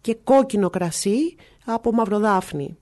και 0.00 0.16
κόκκινο 0.24 0.70
κρασί 0.70 1.36
από 1.64 1.92
μαυροδάφνη. 1.92 2.76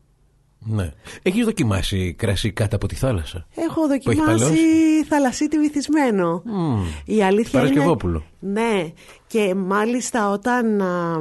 Ναι. 0.59 0.93
Έχεις 1.23 1.45
δοκιμάσει 1.45 2.15
κρασί 2.19 2.53
κάτω 2.53 2.77
από 2.77 2.88
τη 2.88 2.95
θάλασσα; 2.95 3.47
Έχω 3.55 3.81
έχει 3.83 4.03
δοκιμάσει 4.05 4.27
παλαιώσει; 4.27 5.05
θαλασσίτη 5.09 5.59
βυθισμένο. 5.59 6.43
Η 7.05 7.23
αλήθεια 7.23 7.61
Παρασκευόπουλο. 7.61 8.23
είναι... 8.41 8.61
Ναι. 8.61 8.93
Και 9.27 9.55
μάλιστα 9.55 10.31
όταν 10.31 10.81
α, 10.81 11.21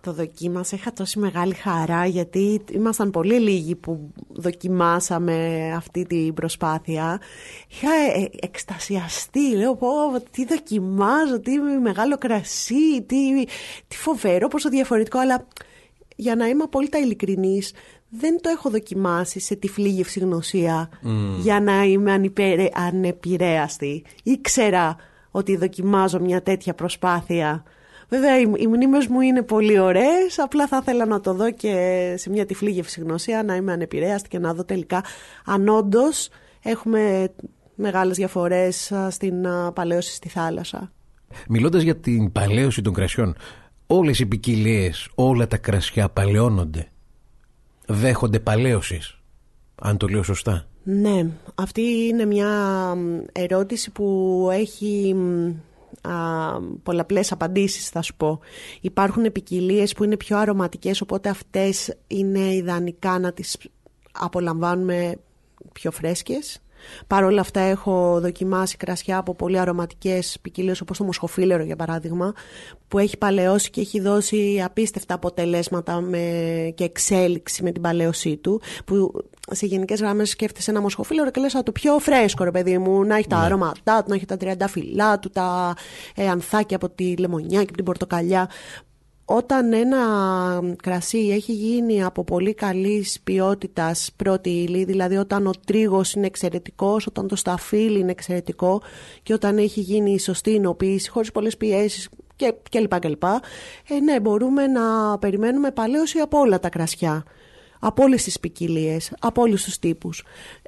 το 0.00 0.12
δοκίμασα 0.12 0.76
είχα 0.76 0.92
τόση 0.92 1.18
μεγάλη 1.18 1.54
χαρά 1.54 2.06
γιατί 2.06 2.60
ήμασταν 2.72 3.10
πολύ 3.10 3.40
λίγοι 3.40 3.74
που 3.74 4.12
δοκιμάσαμε 4.28 5.70
αυτή 5.76 6.04
την 6.04 6.34
προσπάθεια. 6.34 7.20
Είχα 7.68 7.92
ε, 7.92 8.30
εκστασιαστεί, 8.40 9.56
λέω 9.56 9.76
πω 9.76 9.88
τι 10.30 10.44
δοκιμάζω, 10.46 11.40
τι 11.40 11.58
μεγάλο 11.82 12.18
κρασί, 12.18 13.02
τι, 13.06 13.44
τι 13.88 13.96
φοβερό, 13.96 14.48
πόσο 14.48 14.68
διαφορετικό, 14.68 15.18
αλλά 15.18 15.46
για 16.20 16.36
να 16.36 16.46
είμαι 16.46 16.62
απόλυτα 16.62 16.98
ειλικρινής, 16.98 17.72
δεν 18.08 18.40
το 18.40 18.48
έχω 18.48 18.70
δοκιμάσει 18.70 19.40
σε 19.40 19.54
τυφλή 19.54 19.88
γευσηγνωσία 19.88 20.88
για 21.40 21.60
να 21.60 21.84
είμαι 21.84 22.12
ανυπερε- 22.12 22.78
ανεπηρέαστη. 22.78 24.04
Ήξερα 24.22 24.96
ότι 25.30 25.56
δοκιμάζω 25.56 26.20
μια 26.20 26.42
τέτοια 26.42 26.74
προσπάθεια. 26.74 27.62
Βέβαια, 28.08 28.40
οι, 28.40 28.52
οι 28.56 28.66
μνήμες 28.66 29.06
μου 29.06 29.20
είναι 29.20 29.42
πολύ 29.42 29.78
ωραίες, 29.78 30.38
απλά 30.38 30.66
θα 30.66 30.78
ήθελα 30.82 31.06
να 31.06 31.20
το 31.20 31.34
δω 31.34 31.50
και 31.50 32.14
σε 32.16 32.30
μια 32.30 32.46
τυφλή 32.46 32.70
γευσηγνωσία, 32.70 33.42
να 33.42 33.54
είμαι 33.56 33.72
ανεπηρέαστη 33.72 34.28
και 34.28 34.38
να 34.38 34.54
δω 34.54 34.64
τελικά 34.64 35.04
αν 35.44 35.68
όντως 35.68 36.28
έχουμε 36.62 37.32
μεγάλες 37.74 38.16
διαφορές 38.16 38.92
α, 38.92 39.10
στην 39.10 39.46
α, 39.46 39.72
παλαίωση 39.72 40.14
στη 40.14 40.28
θάλασσα. 40.28 40.92
Μιλώντας 41.48 41.82
για 41.82 41.96
την 41.96 42.32
παλαίωση 42.32 42.82
των 42.82 42.92
κρασιών, 42.94 43.36
όλες 43.90 44.18
οι 44.18 44.26
ποικιλίες, 44.26 45.08
όλα 45.14 45.46
τα 45.46 45.56
κρασιά 45.56 46.08
παλαιώνονται. 46.08 46.88
Δέχονται 47.86 48.40
παλαίωσης. 48.40 49.18
Αν 49.74 49.96
το 49.96 50.06
λέω 50.06 50.22
σωστά. 50.22 50.68
Ναι, 50.82 51.26
αυτή 51.54 51.82
είναι 51.82 52.24
μια 52.24 52.48
μ, 52.94 53.24
ερώτηση 53.32 53.90
που 53.90 54.48
έχει 54.52 55.14
μ, 55.14 55.54
α, 56.08 56.14
πολλαπλές 56.82 57.32
απαντήσεις 57.32 57.88
θα 57.88 58.02
σου 58.02 58.14
πω. 58.16 58.40
Υπάρχουν 58.80 59.32
ποικιλίες 59.32 59.92
που 59.92 60.04
είναι 60.04 60.16
πιο 60.16 60.38
αρωματικές 60.38 61.00
οπότε 61.00 61.28
αυτές 61.28 61.96
είναι 62.06 62.54
ιδανικά 62.54 63.18
να 63.18 63.32
τις 63.32 63.56
απολαμβάνουμε 64.12 65.16
πιο 65.72 65.90
φρέσκες. 65.90 66.62
Παρ' 67.06 67.24
όλα 67.24 67.40
αυτά 67.40 67.60
έχω 67.60 68.20
δοκιμάσει 68.20 68.76
κρασιά 68.76 69.18
από 69.18 69.34
πολύ 69.34 69.58
αρωματικές 69.58 70.38
ποικιλίες 70.42 70.80
όπως 70.80 70.98
το 70.98 71.04
μοσχοφίλερο 71.04 71.62
για 71.62 71.76
παράδειγμα 71.76 72.32
που 72.88 72.98
έχει 72.98 73.16
παλαιώσει 73.16 73.70
και 73.70 73.80
έχει 73.80 74.00
δώσει 74.00 74.62
απίστευτα 74.64 75.14
αποτελέσματα 75.14 76.00
με, 76.00 76.18
και 76.74 76.84
εξέλιξη 76.84 77.62
με 77.62 77.72
την 77.72 77.82
παλαίωσή 77.82 78.36
του 78.36 78.60
που 78.84 79.12
σε 79.50 79.66
γενικές 79.66 80.00
γραμμές 80.00 80.30
σκέφτεσαι 80.30 80.70
ένα 80.70 80.80
μοσχοφίλερο 80.80 81.30
και 81.30 81.40
λες 81.40 81.54
«Α, 81.54 81.62
το 81.62 81.72
πιο 81.72 81.98
φρέσκο 81.98 82.44
ρε 82.44 82.50
παιδί 82.50 82.78
μου 82.78 83.04
να 83.04 83.16
έχει 83.16 83.26
τα 83.26 83.36
αρώματά 83.36 84.02
του, 84.02 84.08
να 84.08 84.14
έχει 84.14 84.24
τα 84.24 84.36
τριαντάφυλλά 84.36 85.18
του, 85.18 85.30
τα 85.30 85.74
ε, 86.14 86.28
ανθάκια 86.28 86.76
από 86.76 86.88
τη 86.90 87.16
λεμονιά 87.16 87.58
και 87.58 87.66
από 87.68 87.76
την 87.76 87.84
πορτοκαλιά 87.84 88.48
όταν 89.30 89.72
ένα 89.72 89.98
κρασί 90.82 91.18
έχει 91.18 91.52
γίνει 91.52 92.04
από 92.04 92.24
πολύ 92.24 92.54
καλής 92.54 93.20
ποιότητας 93.24 94.10
πρώτη 94.16 94.50
ύλη, 94.50 94.84
δηλαδή 94.84 95.16
όταν 95.16 95.46
ο 95.46 95.50
τρίγος 95.66 96.12
είναι 96.12 96.26
εξαιρετικός, 96.26 97.06
όταν 97.06 97.28
το 97.28 97.36
σταφύλι 97.36 97.98
είναι 97.98 98.10
εξαιρετικό 98.10 98.82
και 99.22 99.32
όταν 99.32 99.58
έχει 99.58 99.80
γίνει 99.80 100.12
η 100.12 100.18
σωστή 100.18 100.50
εινοποίηση 100.50 101.10
χωρίς 101.10 101.32
πολλές 101.32 101.56
πιέσεις 101.56 102.08
και, 102.36 102.54
και 102.70 102.80
λοιπά 102.80 102.98
και 102.98 103.08
λοιπά, 103.08 103.40
ε, 103.88 104.00
ναι, 104.00 104.20
μπορούμε 104.20 104.66
να 104.66 105.18
περιμένουμε 105.18 105.70
παλαίωση 105.70 106.18
από 106.18 106.38
όλα 106.38 106.60
τα 106.60 106.68
κρασιά 106.68 107.24
από 107.78 108.02
όλες 108.02 108.22
τις 108.22 108.40
ποικιλίες, 108.40 109.12
από 109.20 109.42
όλους 109.42 109.64
τους 109.64 109.78
τύπους. 109.78 110.24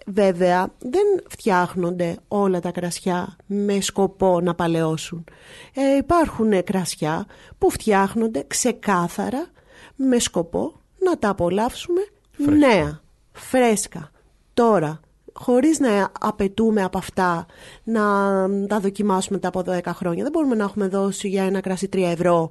Βέβαια, 0.07 0.73
δεν 0.79 1.05
φτιάχνονται 1.29 2.17
όλα 2.29 2.61
τα 2.61 2.71
κρασιά 2.71 3.37
με 3.47 3.81
σκοπό 3.81 4.41
να 4.41 4.55
παλαιώσουν. 4.55 5.25
Ε, 5.75 5.97
υπάρχουν 5.97 6.65
κρασιά 6.65 7.27
που 7.59 7.71
φτιάχνονται 7.71 8.45
ξεκάθαρα 8.47 9.47
με 9.97 10.19
σκοπό 10.19 10.81
να 10.99 11.19
τα 11.19 11.29
απολαύσουμε 11.29 12.01
νέα, 12.37 13.01
φρέσκα, 13.33 14.11
τώρα, 14.55 15.01
χωρίς 15.33 15.79
να 15.79 16.13
απαιτούμε 16.21 16.83
από 16.83 16.99
αυτά 16.99 17.47
να 17.85 18.03
τα 18.67 18.81
δοκιμάσουμε 18.81 19.39
μετά 19.43 19.49
από 19.49 19.73
10 19.85 19.93
χρόνια. 19.95 20.23
Δεν 20.23 20.33
μπορούμε 20.33 20.55
να 20.55 20.65
έχουμε 20.65 20.89
δώσει 20.89 21.29
για 21.29 21.45
ένα 21.45 21.61
κρασί 21.61 21.89
3 21.93 21.99
ευρώ 21.99 22.51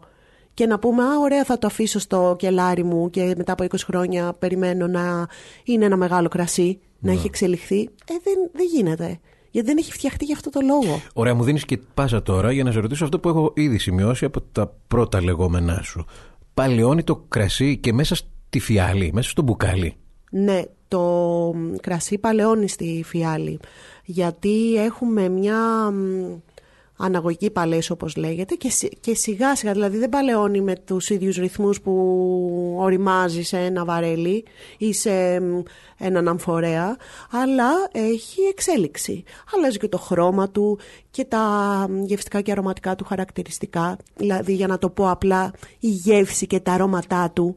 και 0.59 0.65
να 0.65 0.79
πούμε 0.79 1.03
«Α, 1.03 1.19
ωραία, 1.19 1.43
θα 1.43 1.57
το 1.57 1.67
αφήσω 1.67 1.99
στο 1.99 2.35
κελάρι 2.37 2.83
μου 2.83 3.09
και 3.09 3.33
μετά 3.37 3.53
από 3.53 3.63
20 3.63 3.75
χρόνια 3.85 4.33
περιμένω 4.33 4.87
να 4.87 5.27
είναι 5.63 5.85
ένα 5.85 5.97
μεγάλο 5.97 6.27
κρασί, 6.27 6.79
να 6.99 7.11
έχει 7.11 7.27
εξελιχθεί». 7.27 7.79
Ε, 7.81 8.13
δεν, 8.23 8.49
δεν 8.53 8.65
γίνεται. 8.73 9.19
Γιατί 9.51 9.67
δεν 9.67 9.77
έχει 9.77 9.91
φτιαχτεί 9.91 10.25
για 10.25 10.35
αυτό 10.35 10.49
το 10.49 10.59
λόγο. 10.63 11.01
Ωραία, 11.13 11.35
μου 11.35 11.43
δίνεις 11.43 11.65
και 11.65 11.79
πάσα 11.93 12.21
τώρα 12.21 12.51
για 12.51 12.63
να 12.63 12.71
σε 12.71 12.79
ρωτήσω 12.79 13.03
αυτό 13.03 13.19
που 13.19 13.29
έχω 13.29 13.53
ήδη 13.55 13.77
σημειώσει 13.77 14.25
από 14.25 14.41
τα 14.41 14.73
πρώτα 14.87 15.23
λεγόμενά 15.23 15.81
σου. 15.83 16.05
Παλαιώνει 16.53 17.03
το 17.03 17.15
κρασί 17.27 17.77
και 17.77 17.93
μέσα 17.93 18.15
στη 18.15 18.59
φιάλη, 18.59 19.11
μέσα 19.13 19.29
στο 19.29 19.41
μπουκάλι. 19.41 19.95
Ναι, 20.31 20.61
το 20.87 21.53
κρασί 21.81 22.17
παλαιώνει 22.17 22.67
στη 22.67 23.03
φιάλη. 23.05 23.59
Γιατί 24.05 24.75
έχουμε 24.75 25.29
μια 25.29 25.93
αναγωγική 27.01 27.49
παλές 27.49 27.89
όπως 27.89 28.15
λέγεται 28.15 28.55
και, 28.55 28.71
και 28.99 29.15
σιγά 29.15 29.55
σιγά 29.55 29.71
δηλαδή 29.71 29.97
δεν 29.97 30.09
παλαιώνει 30.09 30.61
με 30.61 30.75
τους 30.75 31.09
ίδιους 31.09 31.37
ρυθμούς 31.37 31.81
που 31.81 31.93
οριμάζεις 32.77 33.47
σε 33.47 33.57
ένα 33.57 33.85
βαρέλι 33.85 34.45
ή 34.77 34.93
σε 34.93 35.41
έναν 35.97 36.27
αμφορέα 36.27 36.97
αλλά 37.31 37.69
έχει 37.91 38.41
εξέλιξη. 38.41 39.23
Αλλάζει 39.55 39.77
και 39.77 39.87
το 39.87 39.97
χρώμα 39.97 40.49
του 40.49 40.79
και 41.11 41.25
τα 41.25 41.87
γευστικά 42.03 42.41
και 42.41 42.51
αρωματικά 42.51 42.95
του 42.95 43.05
χαρακτηριστικά 43.05 43.97
δηλαδή 44.15 44.53
για 44.53 44.67
να 44.67 44.77
το 44.77 44.89
πω 44.89 45.09
απλά 45.09 45.51
η 45.79 45.87
γεύση 45.87 46.47
και 46.47 46.59
τα 46.59 46.71
αρώματά 46.73 47.31
του 47.33 47.55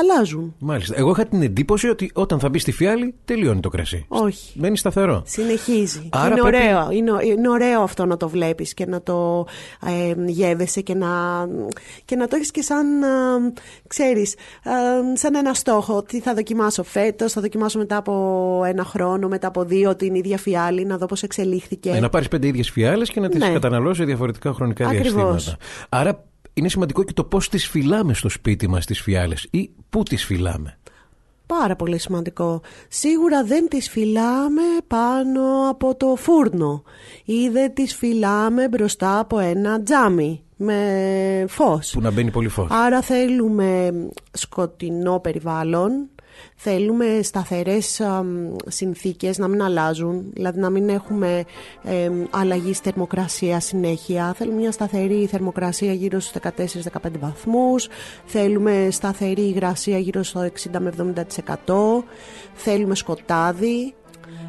αλλάζουν. 0.00 0.54
Μάλιστα. 0.58 0.94
Εγώ 0.96 1.10
είχα 1.10 1.24
την 1.26 1.42
εντύπωση 1.42 1.88
ότι 1.88 2.10
όταν 2.14 2.38
θα 2.40 2.48
μπει 2.48 2.58
στη 2.58 2.72
φιάλη 2.72 3.14
τελειώνει 3.24 3.60
το 3.60 3.68
κρασί. 3.68 4.04
Όχι. 4.08 4.58
Μένει 4.58 4.76
σταθερό. 4.76 5.22
Συνεχίζει. 5.26 6.08
είναι, 6.26 6.40
ωραίο. 6.42 6.90
Είναι, 6.90 7.12
είναι 7.24 7.48
ωραίο 7.48 7.80
αυτό 7.82 8.06
να 8.06 8.16
το 8.16 8.28
βλέπεις 8.28 8.74
και 8.74 8.86
να 8.86 9.02
το 9.02 9.46
ε, 9.86 10.14
γεύεσαι 10.26 10.80
και 10.80 10.94
να, 10.94 11.08
και 12.04 12.16
να 12.16 12.28
το 12.28 12.36
έχεις 12.36 12.50
και 12.50 12.62
σαν, 12.62 13.02
ε, 13.02 13.06
ξέρεις, 13.86 14.34
ε, 14.62 15.16
σαν 15.16 15.34
ένα 15.34 15.54
στόχο. 15.54 16.02
Τι 16.02 16.20
θα 16.20 16.34
δοκιμάσω 16.34 16.82
φέτος, 16.82 17.32
θα 17.32 17.40
δοκιμάσω 17.40 17.78
μετά 17.78 17.96
από 17.96 18.62
ένα 18.66 18.84
χρόνο, 18.84 19.28
μετά 19.28 19.46
από 19.46 19.64
δύο 19.64 19.96
την 19.96 20.14
ίδια 20.14 20.38
φιάλη, 20.38 20.84
να 20.84 20.96
δω 20.96 21.06
πώς 21.06 21.22
εξελίχθηκε. 21.22 21.90
Ε, 21.90 22.00
να 22.00 22.08
πάρεις 22.08 22.28
πέντε 22.28 22.46
ίδιες 22.46 22.70
φιάλες 22.70 23.10
και 23.10 23.20
να 23.20 23.28
τις 23.28 23.40
ναι. 23.40 23.52
καταναλώσεις 23.52 24.06
διαφορετικά 24.06 24.52
χρονικά 24.52 24.86
Ακριβώς. 24.86 25.12
διαστήματα. 25.12 25.56
Άρα 25.88 26.24
είναι 26.54 26.68
σημαντικό 26.68 27.02
και 27.02 27.12
το 27.12 27.24
πώς 27.24 27.48
τις 27.48 27.68
φυλάμε 27.68 28.14
στο 28.14 28.28
σπίτι 28.28 28.68
μας 28.68 28.86
τις 28.86 29.00
φιάλες 29.00 29.48
ή 29.50 29.70
πού 29.90 30.02
τις 30.02 30.24
φυλάμε. 30.24 30.78
Πάρα 31.46 31.76
πολύ 31.76 31.98
σημαντικό. 31.98 32.60
Σίγουρα 32.88 33.44
δεν 33.44 33.68
τις 33.68 33.90
φυλάμε 33.90 34.62
πάνω 34.86 35.68
από 35.70 35.94
το 35.94 36.16
φούρνο 36.16 36.82
ή 37.24 37.48
δεν 37.48 37.74
τις 37.74 37.94
φυλάμε 37.96 38.68
μπροστά 38.68 39.18
από 39.18 39.38
ένα 39.38 39.82
τζάμι 39.82 40.42
με 40.56 41.44
φως. 41.48 41.90
Που 41.90 42.00
να 42.00 42.10
μπαίνει 42.10 42.30
πολύ 42.30 42.48
φως. 42.48 42.68
Άρα 42.70 43.02
θέλουμε 43.02 43.92
σκοτεινό 44.32 45.20
περιβάλλον, 45.20 46.08
Θέλουμε 46.54 47.20
σταθερές 47.22 48.00
συνθήκες 48.66 49.38
να 49.38 49.48
μην 49.48 49.62
αλλάζουν, 49.62 50.30
δηλαδή 50.32 50.60
να 50.60 50.70
μην 50.70 50.88
έχουμε 50.88 51.44
ε, 51.82 52.10
αλλαγή 52.30 52.72
θερμοκρασία 52.72 53.60
συνέχεια. 53.60 54.32
Θέλουμε 54.36 54.60
μια 54.60 54.72
σταθερή 54.72 55.26
θερμοκρασία 55.26 55.92
γύρω 55.92 56.20
στους 56.20 56.42
14-15 57.02 57.10
βαθμούς. 57.20 57.88
Θέλουμε 58.24 58.88
σταθερή 58.90 59.42
υγρασία 59.42 59.98
γύρω 59.98 60.22
στο 60.22 60.50
60 60.72 60.78
με 60.78 60.92
70%. 61.66 61.74
Θέλουμε 62.54 62.94
σκοτάδι. 62.94 63.94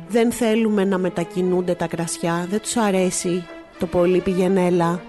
Δεν 0.07 0.31
θέλουμε 0.31 0.85
να 0.85 0.97
μετακινούνται 0.97 1.73
τα 1.73 1.87
κρασιά. 1.87 2.47
Δεν 2.49 2.59
τους 2.59 2.77
αρέσει 2.77 3.45
το 3.79 3.85
πολύ 3.85 4.19
πηγενέλα. 4.19 5.01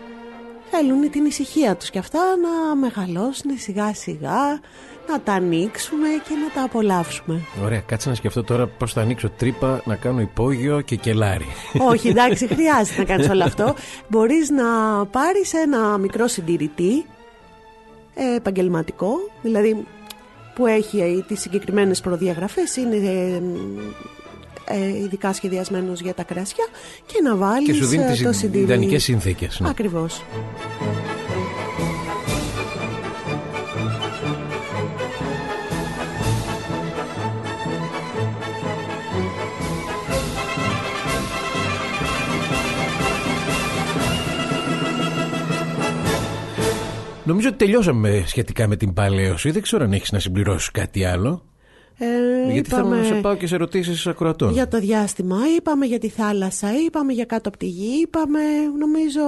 Θέλουν 0.77 1.11
την 1.11 1.25
ησυχία 1.25 1.77
τους 1.77 1.91
και 1.91 1.99
αυτά 1.99 2.19
να 2.19 2.77
μεγαλώσουν 2.77 3.51
σιγά 3.59 3.95
σιγά 3.95 4.61
να 5.09 5.21
τα 5.21 5.33
ανοίξουμε 5.33 6.09
και 6.29 6.35
να 6.35 6.53
τα 6.55 6.63
απολαύσουμε. 6.63 7.41
Ωραία, 7.63 7.81
κάτσε 7.81 8.09
να 8.09 8.15
σκεφτώ 8.15 8.43
τώρα 8.45 8.67
πώς 8.67 8.93
θα 8.93 9.01
ανοίξω 9.01 9.31
τρύπα, 9.31 9.83
να 9.85 9.97
κάνω 9.97 10.21
υπόγειο 10.21 10.81
και 10.81 10.97
κελάρι. 10.97 11.47
Όχι, 11.79 12.09
εντάξει, 12.09 12.47
χρειάζεται 12.55 12.99
να 12.99 13.05
κάνεις 13.05 13.29
όλο 13.29 13.45
αυτό. 13.45 13.75
Μπορείς 14.09 14.51
να 14.51 14.67
πάρεις 15.07 15.53
ένα 15.53 15.99
μικρό 15.99 16.27
συντηρητή 16.27 17.07
ε, 18.15 18.35
επαγγελματικό, 18.35 19.15
δηλαδή 19.43 19.87
που 20.55 20.67
έχει 20.67 21.25
τις 21.27 21.41
συγκεκριμένες 21.41 22.01
προδιαγραφές 22.01 22.77
είναι 22.77 22.97
ε, 22.97 23.35
ε, 23.35 23.43
ειδικά 25.03 25.33
σχεδιασμένος 25.33 26.01
για 26.01 26.15
τα 26.15 26.23
κράσια 26.23 26.65
και 27.07 27.21
να 27.23 27.37
βάλεις 27.37 27.67
και 27.67 27.75
σου 27.75 27.87
δίνει 27.87 28.05
τις 28.05 28.43
ιδανικές 28.43 29.03
συνθήκες 29.03 29.61
ναι. 29.61 29.69
ακριβώς 29.69 30.23
Νομίζω 47.27 47.49
ότι 47.49 47.57
τελειώσαμε 47.57 48.23
σχετικά 48.27 48.69
με 48.69 48.77
την 48.77 48.93
παλαίωση. 48.93 49.51
Δεν 49.51 49.63
ξέρω 49.63 49.85
αν 49.85 49.93
έχεις 49.93 50.13
να 50.13 50.19
συμπληρώσεις 50.19 50.71
κάτι 50.71 51.05
άλλο. 51.05 51.43
Ε, 51.99 52.07
Γιατί 52.53 52.69
είπαμε... 52.69 52.83
θέλω 52.83 53.03
να 53.03 53.05
σε 53.05 53.15
πάω 53.15 53.35
και 53.35 53.47
σε 53.47 53.55
ερωτήσεις 53.55 54.07
ακροατών. 54.07 54.53
Για 54.53 54.69
το 54.69 54.79
διάστημα, 54.79 55.39
είπαμε 55.57 55.87
για 55.87 55.99
τη 55.99 56.09
θάλασσα, 56.09 56.69
είπαμε 56.87 57.13
για 57.13 57.25
κάτω 57.25 57.49
από 57.49 57.59
τη 57.59 57.67
γη, 57.67 58.01
είπαμε. 58.01 58.41
Νομίζω. 58.79 59.21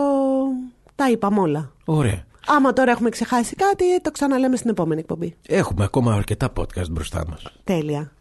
Τα 0.95 1.11
είπαμε 1.11 1.41
όλα. 1.41 1.73
Ωραία. 1.85 2.25
Άμα 2.47 2.73
τώρα 2.73 2.91
έχουμε 2.91 3.09
ξεχάσει 3.09 3.55
κάτι, 3.55 4.01
το 4.01 4.11
ξαναλέμε 4.11 4.57
στην 4.57 4.71
επόμενη 4.71 5.01
εκπομπή. 5.01 5.37
Έχουμε 5.49 5.85
ακόμα 5.85 6.15
αρκετά 6.15 6.53
podcast 6.57 6.91
μπροστά 6.91 7.25
μας. 7.29 7.43
Τέλεια. 7.65 8.13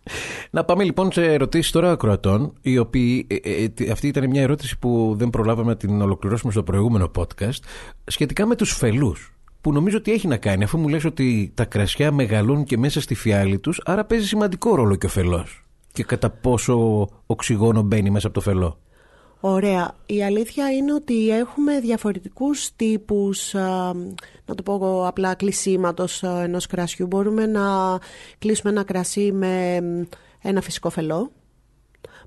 Να 0.49 0.63
πάμε 0.63 0.83
λοιπόν 0.83 1.11
σε 1.11 1.23
ερωτήσεις 1.25 1.71
τώρα 1.71 1.91
ακροατών. 1.91 2.53
Οι 2.61 2.77
οποίοι, 2.77 3.27
ε, 3.29 3.35
ε, 3.35 3.67
ε, 3.77 3.91
αυτή 3.91 4.07
ήταν 4.07 4.29
μια 4.29 4.41
ερώτηση 4.41 4.79
που 4.79 5.15
δεν 5.17 5.29
προλάβαμε 5.29 5.69
να 5.69 5.77
την 5.77 6.01
ολοκληρώσουμε 6.01 6.51
στο 6.51 6.63
προηγούμενο 6.63 7.11
podcast. 7.15 7.59
Σχετικά 8.05 8.45
με 8.45 8.55
τους 8.55 8.71
φελούς 8.75 9.34
που 9.65 9.73
νομίζω 9.73 9.97
ότι 9.97 10.11
έχει 10.11 10.27
να 10.27 10.37
κάνει 10.37 10.63
αφού 10.63 10.77
μου 10.77 10.87
λες 10.87 11.05
ότι 11.05 11.51
τα 11.53 11.65
κρασιά 11.65 12.11
μεγαλώνουν 12.11 12.63
και 12.63 12.77
μέσα 12.77 13.01
στη 13.01 13.15
φιάλη 13.15 13.59
τους 13.59 13.81
άρα 13.85 14.05
παίζει 14.05 14.27
σημαντικό 14.27 14.75
ρόλο 14.75 14.95
και 14.95 15.05
ο 15.05 15.09
φελός 15.09 15.65
και 15.91 16.03
κατά 16.03 16.29
πόσο 16.29 17.07
οξυγόνο 17.25 17.81
μπαίνει 17.81 18.09
μέσα 18.09 18.27
από 18.27 18.35
το 18.35 18.41
φελό. 18.41 18.79
Ωραία. 19.39 19.95
Η 20.05 20.23
αλήθεια 20.23 20.71
είναι 20.71 20.93
ότι 20.93 21.29
έχουμε 21.29 21.79
διαφορετικούς 21.79 22.75
τύπους, 22.75 23.53
να 24.45 24.55
το 24.55 24.63
πω 24.63 25.07
απλά, 25.07 25.35
κλεισίματος 25.35 26.23
ενός 26.23 26.67
κρασιού. 26.67 27.07
Μπορούμε 27.07 27.45
να 27.45 27.97
κλείσουμε 28.37 28.71
ένα 28.71 28.83
κρασί 28.83 29.31
με 29.31 29.81
ένα 30.41 30.61
φυσικό 30.61 30.89
φελό, 30.89 31.31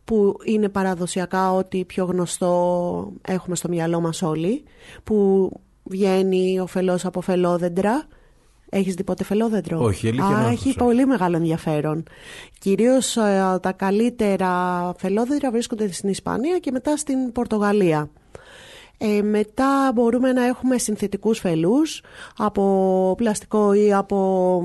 που 0.05 0.37
είναι 0.45 0.69
παραδοσιακά 0.69 1.53
ό,τι 1.53 1.85
πιο 1.85 2.05
γνωστό 2.05 3.13
έχουμε 3.23 3.57
στο 3.57 3.69
μυαλό 3.69 4.01
μας 4.01 4.23
όλοι, 4.23 4.65
που 5.05 5.51
βγαίνει 5.89 6.61
ο 6.61 6.67
φελός 6.67 7.05
από 7.05 7.21
φελόδεντρα. 7.21 8.07
Έχεις 8.71 8.95
δει 8.95 9.05
ποτέ 9.05 9.25
φελόδεντρο; 9.25 9.83
Όχι, 9.83 10.09
αλήθεια 10.09 10.49
Έχει 10.51 10.75
πολύ 10.75 11.07
μεγάλο 11.07 11.37
ενδιαφέρον. 11.37 12.05
Κυρίως 12.59 13.17
ε, 13.17 13.59
τα 13.63 13.73
καλύτερα 13.73 14.93
φελόδεντρα 14.99 15.51
βρίσκονται 15.51 15.93
στην 15.93 16.09
Ισπανία 16.09 16.59
και 16.59 16.71
μετά 16.71 16.97
στην 16.97 17.33
Πορτογαλία. 17.33 18.11
Ε, 18.99 19.23
μετά 19.23 19.91
μπορούμε 19.95 20.33
να 20.33 20.45
έχουμε 20.45 20.79
συνθετικούς 20.79 21.39
φελούς 21.39 22.03
από 22.37 23.15
πλαστικό 23.17 23.73
ή 23.73 23.93
από 23.93 24.63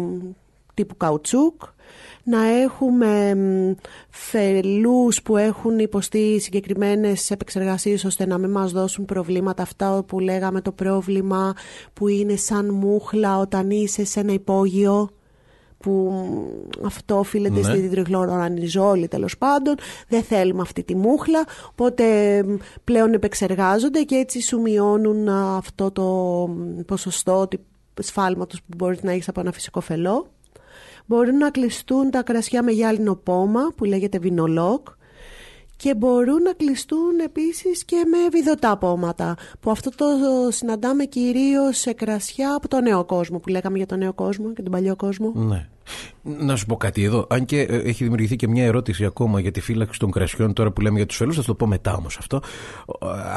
τύπου 0.74 0.98
καουτσούκ. 0.98 1.62
Να 2.24 2.44
έχουμε 2.48 3.36
φελούς 4.10 5.22
που 5.22 5.38
έχουν 5.38 5.80
υποστεί 5.80 6.40
συγκεκριμένες 6.40 7.32
επεξεργασίες 7.32 8.04
ώστε 8.04 8.26
να 8.26 8.38
μην 8.38 8.50
μας 8.50 8.72
δώσουν 8.72 9.06
προβλήματα 9.06 9.62
αυτά 9.62 10.04
που 10.04 10.20
λέγαμε 10.20 10.62
το 10.62 10.72
πρόβλημα 10.72 11.54
που 11.94 12.08
είναι 12.08 12.36
σαν 12.36 12.70
μούχλα 12.70 13.40
όταν 13.40 13.70
είσαι 13.70 14.06
σε 14.06 14.20
ένα 14.20 14.34
υπόγειο 14.34 15.10
που 15.78 16.14
αυτό 16.86 17.20
οφείλεται 17.20 17.60
ναι. 17.60 17.64
στη 17.64 17.90
τριχλωρανιζόλη 17.90 19.08
τέλος 19.08 19.38
πάντων. 19.38 19.76
Δεν 20.08 20.24
θέλουμε 20.24 20.62
αυτή 20.62 20.84
τη 20.84 20.96
μούχλα. 20.96 21.44
Οπότε 21.72 22.06
πλέον 22.84 23.14
επεξεργάζονται 23.14 24.02
και 24.02 24.16
έτσι 24.16 24.42
σου 24.42 24.62
μειώνουν 24.62 25.30
αυτό 25.30 25.92
το 25.92 26.50
ποσοστό 26.86 27.48
σφάλματος 28.02 28.60
που 28.60 28.76
μπορείς 28.78 29.04
να 29.04 29.12
έχεις 29.12 29.28
από 29.28 29.40
ένα 29.40 29.52
φυσικό 29.52 29.80
φελό. 29.82 30.28
Μπορούν 31.14 31.38
να 31.38 31.50
κλειστούν 31.50 32.10
τα 32.12 32.24
κρασιά 32.24 32.64
με 32.64 32.72
γυάλινο 32.72 33.16
πόμα 33.16 33.74
που 33.76 33.84
λέγεται 33.84 34.20
βινολόκ 34.20 34.88
και 35.76 35.96
μπορούν 35.96 36.42
να 36.42 36.54
κλειστούν 36.54 37.20
επίσης 37.24 37.86
και 37.86 38.06
με 38.10 38.30
βιδωτά 38.32 38.78
πόματα 38.78 39.36
που 39.60 39.72
αυτό 39.72 39.90
το 39.90 40.06
συναντάμε 40.50 41.06
κυρίως 41.06 41.78
σε 41.78 41.94
κρασιά 41.94 42.56
από 42.56 42.68
το 42.68 42.82
νέο 42.82 43.06
κόσμο 43.06 43.40
που 43.40 43.50
λέγαμε 43.50 43.78
για 43.78 43.86
τον 43.86 43.98
νέο 44.00 44.14
κόσμο 44.14 44.54
και 44.54 44.62
τον 44.62 44.72
παλιό 44.72 44.96
κόσμο. 44.96 45.32
Ναι. 45.36 45.68
Να 46.22 46.56
σου 46.56 46.66
πω 46.66 46.78
κάτι 46.78 47.04
εδώ. 47.04 47.28
Αν 47.30 47.46
και 47.46 47.62
ε, 47.62 47.76
έχει 47.76 48.04
δημιουργηθεί 48.04 48.36
και 48.36 48.48
μια 48.48 48.66
ερώτηση 48.66 49.06
ακόμα 49.06 49.40
για 49.40 49.52
τη 49.52 49.62
φύλαξη 49.62 50.00
των 50.00 50.12
κρασιών, 50.12 50.54
τώρα 50.54 50.72
που 50.72 50.82
λέμε 50.82 50.98
για 50.98 51.06
τους 51.06 51.18
φελούς, 51.18 51.36
θα 51.36 51.44
το 51.44 51.56
πω 51.56 51.68
μετά 51.68 51.96
όμως 51.96 52.18
αυτό. 52.18 52.42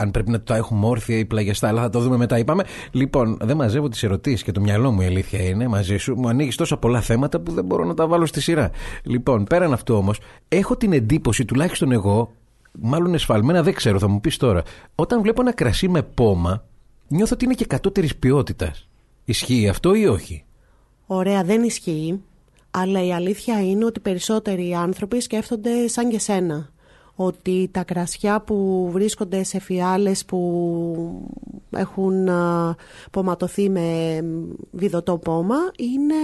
Αν 0.01 0.11
πρέπει 0.11 0.31
να 0.31 0.41
τα 0.41 0.57
έχουμε 0.57 0.87
όρθια 0.87 1.19
ή 1.19 1.25
πλαγιαστά, 1.25 1.69
αλλά 1.69 1.83
θα 1.83 1.91
το 1.91 2.01
δούμε 2.01 2.17
μετά. 2.17 2.39
Είπαμε. 2.39 2.65
Λοιπόν, 2.91 3.39
δεν 3.41 3.57
μαζεύω 3.57 3.89
τις 3.89 4.03
ερωτήσεις 4.03 4.43
και 4.43 4.53
το 4.53 4.61
μυαλό 4.61 4.91
μου 4.91 5.01
η 5.01 5.05
αλήθεια 5.05 5.43
είναι 5.43 5.69
μαζί 5.69 5.97
σου. 5.97 6.15
Μου 6.15 6.29
ανοίγεις 6.29 6.57
τόσα 6.57 6.77
πολλά 6.77 7.01
θέματα 7.01 7.41
που 7.41 7.53
δεν 7.53 7.65
μπορώ 7.65 7.85
να 7.85 7.95
τα 7.95 8.07
βάλω 8.07 8.27
στη 8.27 8.41
σειρά. 8.41 8.71
Λοιπόν, 9.03 9.45
πέραν 9.45 9.73
αυτού 9.73 9.95
όμως, 9.95 10.19
έχω 10.49 10.77
την 10.77 10.93
εντύπωση, 10.93 11.45
τουλάχιστον 11.45 11.93
εγώ, 11.93 12.33
μάλλον 12.81 13.15
εσφαλμένα 13.15 13.63
δεν 13.63 13.75
ξέρω, 13.75 13.99
θα 13.99 14.09
μου 14.09 14.21
πεις 14.21 14.37
τώρα. 14.37 14.63
Όταν 14.95 15.23
βλέπω 15.23 15.41
ένα 15.41 15.53
κρασί 15.53 15.89
με 15.89 16.03
πόμα, 16.03 16.65
νιώθω 17.09 17.35
ότι 17.35 17.45
είναι 17.45 17.55
και 17.55 17.67
κατώτερης 17.67 18.17
ποιότητας. 18.17 18.89
Ισχύει 19.25 19.69
αυτό 19.69 19.95
ή 19.95 20.07
όχι; 20.07 20.45
Ωραία, 21.07 21.45
δεν 21.45 21.63
ισχύει. 21.63 22.21
Αλλά 22.79 23.05
η 23.05 23.13
αλήθεια 23.13 23.61
είναι 23.61 23.85
ότι 23.85 24.01
περισσότεροι 24.01 24.75
άνθρωποι 24.75 25.21
σκέφτονται 25.21 25.89
σαν 25.89 26.09
και 26.09 26.19
σένα. 26.19 26.69
Ότι 27.15 27.69
τα 27.73 27.85
κρασιά 27.85 28.41
που 28.41 28.89
βρίσκονται 28.93 29.43
σε 29.43 29.61
φιάλες 29.61 30.25
που 30.25 31.31
έχουν 31.71 32.29
ποματωθεί 33.11 33.69
με 33.69 34.21
βιδωτό 34.71 35.19
πόμα 35.19 35.57
είναι 35.79 36.15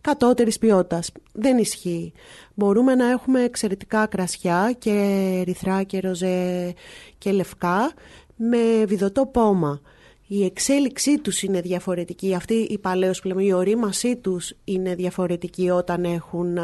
κατώτερης 0.00 0.58
ποιότητας. 0.58 1.12
Δεν 1.32 1.58
ισχύει. 1.58 2.12
Μπορούμε 2.54 2.94
να 2.94 3.10
έχουμε 3.10 3.42
εξαιρετικά 3.42 4.06
κρασιά 4.06 4.74
και 4.78 5.42
ρηθρά 5.44 5.82
και 5.82 6.00
ροζέ 6.00 6.74
και 7.18 7.32
λευκά 7.32 7.92
με 8.36 8.84
βιδωτό 8.86 9.26
πόμα 9.26 9.80
η 10.26 10.44
εξέλιξή 10.44 11.18
τους 11.18 11.42
είναι 11.42 11.60
διαφορετική. 11.60 12.34
Αυτή 12.34 12.54
η 12.54 12.78
παλαίος 12.78 13.20
που 13.20 13.28
λέμε, 13.28 13.44
η 13.44 13.52
ορίμασή 13.52 14.16
τους 14.16 14.52
είναι 14.64 14.94
διαφορετική 14.94 15.70
όταν 15.70 16.04
έχουν 16.04 16.58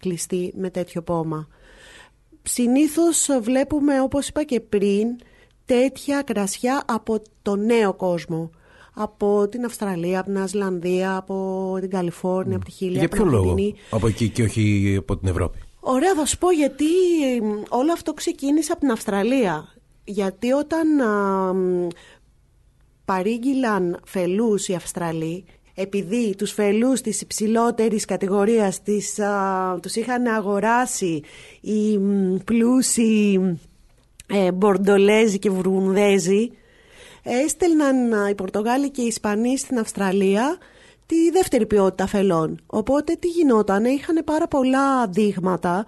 κλειστεί 0.00 0.52
με 0.56 0.70
τέτοιο 0.70 1.02
πόμα. 1.02 1.48
Συνήθως 2.42 3.28
βλέπουμε, 3.40 4.00
όπως 4.00 4.28
είπα 4.28 4.42
και 4.42 4.60
πριν, 4.60 5.06
τέτοια 5.64 6.22
κρασιά 6.22 6.82
από 6.86 7.22
το 7.42 7.56
νέο 7.56 7.94
κόσμο. 7.94 8.50
Από 8.94 9.48
την 9.48 9.64
Αυστραλία, 9.64 10.18
από 10.20 10.28
την 10.28 10.38
Ασλανδία, 10.38 11.16
από 11.16 11.76
την 11.80 11.90
Καλιφόρνια, 11.90 12.56
από 12.56 12.64
τη 12.64 12.70
Χίλια. 12.70 12.98
Για 12.98 13.08
ποιο 13.08 13.24
λόγο; 13.24 13.56
Από 13.90 14.06
εκεί 14.06 14.28
και 14.28 14.42
όχι 14.42 14.96
από 14.98 15.16
την 15.16 15.28
Ευρώπη; 15.28 15.58
Ωραία, 15.80 16.14
θα 16.14 16.26
σου 16.26 16.38
πω 16.38 16.50
γιατί 16.50 16.84
όλο 17.68 17.92
αυτό 17.92 18.14
ξεκίνησε 18.14 18.72
από 18.72 18.80
την 18.80 18.90
Αυστραλία. 18.90 19.74
Γιατί 20.04 20.52
όταν 20.52 20.86
παρήγγειλαν 23.10 24.00
φελούς 24.04 24.68
οι 24.68 24.74
Αυστραλοί 24.74 25.44
επειδή 25.74 26.34
τους 26.38 26.52
φελούς 26.52 27.00
της 27.00 27.20
υψηλότερης 27.20 28.04
κατηγορίας 28.04 28.82
τις, 28.82 29.18
α, 29.18 29.78
τους 29.82 29.94
είχαν 29.94 30.26
αγοράσει 30.26 31.22
οι 31.60 31.98
πλούσιοι 32.44 33.58
ε, 34.26 34.52
Μπορντολέζοι 34.52 35.38
και 35.38 35.50
Βρουνδέζοι 35.50 36.50
έστελναν 37.22 38.28
οι 38.30 38.34
Πορτογάλοι 38.34 38.90
και 38.90 39.02
οι 39.02 39.06
Ισπανοί 39.06 39.58
στην 39.58 39.78
Αυστραλία 39.78 40.58
τη 41.06 41.30
δεύτερη 41.30 41.66
ποιότητα 41.66 42.06
φελών. 42.06 42.60
Οπότε 42.66 43.16
τι 43.18 43.28
γινόταν, 43.28 43.84
είχαν 43.84 44.24
πάρα 44.24 44.48
πολλά 44.48 45.06
δείγματα 45.06 45.84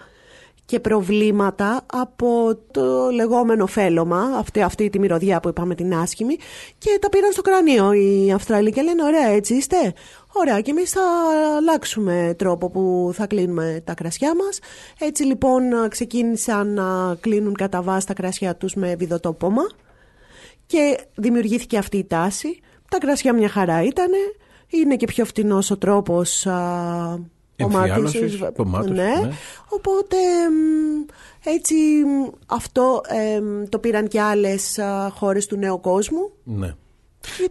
και 0.64 0.80
προβλήματα 0.80 1.86
από 1.92 2.58
το 2.70 3.10
λεγόμενο 3.10 3.66
φέλωμα, 3.66 4.20
αυτή, 4.20 4.62
αυτή 4.62 4.90
τη 4.90 4.98
μυρωδιά 4.98 5.40
που 5.40 5.48
είπαμε 5.48 5.74
την 5.74 5.94
άσχημη, 5.94 6.36
και 6.78 6.98
τα 7.00 7.08
πήραν 7.08 7.32
στο 7.32 7.42
κρανίο 7.42 7.92
οι 7.92 8.32
Αυστραλοί 8.32 8.72
και 8.72 8.82
λένε: 8.82 9.02
Ωραία, 9.02 9.28
έτσι 9.28 9.54
είστε; 9.54 9.92
Ωραία, 10.32 10.60
και 10.60 10.70
εμείς 10.70 10.90
θα 10.90 11.02
αλλάξουμε 11.56 12.34
τρόπο 12.38 12.70
που 12.70 13.10
θα 13.14 13.26
κλείνουμε 13.26 13.82
τα 13.84 13.94
κρασιά 13.94 14.34
μας. 14.34 14.58
Έτσι 14.98 15.22
λοιπόν 15.24 15.62
ξεκίνησαν 15.88 16.74
να 16.74 17.16
κλείνουν 17.20 17.54
κατά 17.54 17.82
βάση 17.82 18.06
τα 18.06 18.14
κρασιά 18.14 18.56
τους 18.56 18.74
με 18.74 18.94
βιδωτόπωμα 18.94 19.62
και 20.66 20.98
δημιουργήθηκε 21.14 21.78
αυτή 21.78 21.96
η 21.96 22.04
τάση. 22.04 22.60
Τα 22.90 22.98
κρασιά 22.98 23.32
μια 23.32 23.48
χαρά 23.48 23.82
ήταν. 23.82 24.10
Είναι 24.68 24.96
και 24.96 25.06
πιο 25.06 25.24
φτηνός 25.24 25.70
ο 25.70 25.78
τρόπος 25.78 26.46
Εμφιάλωσης, 27.62 28.40
ναι. 28.40 28.90
ναι. 28.92 29.30
Οπότε 29.68 30.16
έτσι 31.44 31.74
αυτό 32.46 33.00
το 33.68 33.78
πήραν 33.78 34.08
και 34.08 34.20
άλλες 34.20 34.78
χώρες 35.14 35.46
του 35.46 35.56
νέου 35.56 35.80
κόσμου. 35.80 36.30
Ναι. 36.44 36.74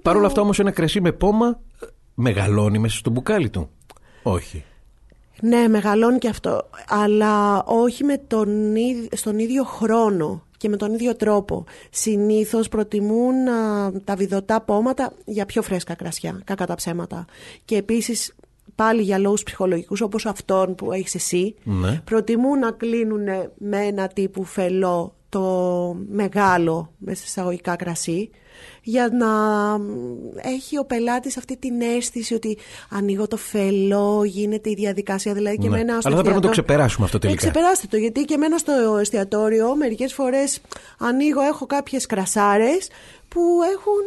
Παρ' 0.02 0.16
όλα 0.16 0.28
αυτά 0.28 0.42
όμως 0.42 0.60
ένα 0.60 0.72
κρασί 0.72 1.02
με 1.02 1.12
πόμα 1.12 1.60
ε, 1.82 1.86
μεγαλώνει 2.14 2.80
μέσα 2.80 2.98
στο 2.98 3.10
μπουκάλι 3.10 3.50
του. 3.50 3.70
Όχι. 4.24 4.64
Ναι, 5.42 5.68
μεγαλώνει 5.68 6.18
και 6.18 6.28
αυτό. 6.28 6.70
Αλλά 6.88 7.64
όχι 7.64 8.04
με 8.04 8.18
τον, 8.18 8.74
στον 9.12 9.40
ίδιο 9.40 9.64
χρόνο 9.64 10.44
και 10.58 10.70
με 10.70 10.78
τον 10.78 10.94
ίδιο 10.94 11.16
τρόπο. 11.16 11.64
Συνήθως 11.90 12.70
προτιμούν 12.70 13.34
τα 14.04 14.16
βιδωτά 14.16 14.62
πόματα 14.62 15.14
για 15.26 15.46
πιο 15.46 15.62
φρέσκα 15.62 15.96
κρασιά, 15.96 16.42
κακά 16.44 16.66
τα 16.66 16.76
ψέματα. 16.76 17.26
Και 17.66 17.76
επίσης 17.76 18.36
πάλι 18.82 19.02
για 19.02 19.18
λόγους 19.18 19.44
ψυχολογικούς 19.44 20.02
όπως 20.02 20.26
αυτόν 20.26 20.76
που 20.76 20.92
έχεις 20.92 21.16
εσύ 21.16 21.56
ναι. 21.64 22.02
προτιμούν 22.04 22.60
να 22.60 22.72
κλείνουν 22.72 23.24
με 23.58 23.78
ένα 23.78 24.08
τύπου 24.08 24.44
φελό 24.44 25.16
το 25.30 25.42
μεγάλο 26.10 26.92
μέσα 26.98 27.24
εισαγωγικά 27.26 27.76
κρασί 27.76 28.30
για 28.82 29.10
να 29.12 29.28
έχει 30.50 30.78
ο 30.78 30.86
πελάτης 30.86 31.38
αυτή 31.38 31.58
την 31.58 31.82
αίσθηση 31.82 32.34
ότι 32.34 32.58
ανοίγω 32.90 33.28
το 33.28 33.38
φελό, 33.38 34.24
γίνεται 34.24 34.70
η 34.70 34.74
διαδικασία 34.74 35.34
δηλαδή 35.34 35.58
και 35.58 35.70
ναι. 35.70 35.80
Αλλά 35.80 36.00
θα 36.02 36.22
πρέπει 36.22 36.36
να 36.36 36.40
το 36.40 36.50
ξεπεράσουμε 36.50 37.06
αυτό 37.06 37.18
τελικά. 37.18 37.46
Ε, 37.46 37.50
ξεπεράστε 37.50 37.88
το 37.90 37.98
γιατί 37.98 38.26
και 38.26 38.34
εμένα 38.34 38.58
στο 38.58 38.98
εστιατόριο 39.00 39.76
μερικές 39.76 40.14
φορές 40.14 40.62
ανοίγω, 41.00 41.42
έχω 41.42 41.66
κάποιες 41.66 42.06
κρασάρες 42.06 42.90
που 43.28 43.42
έχουν 43.74 44.06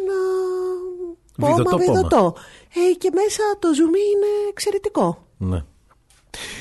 πόμα 1.40 1.76
βιδωτό. 1.78 2.34
Ε, 2.74 2.94
και 2.98 3.10
μέσα 3.14 3.42
το 3.58 3.74
ζουμί 3.74 3.98
είναι 4.14 4.48
εξαιρετικό. 4.50 5.26
Ναι. 5.36 5.64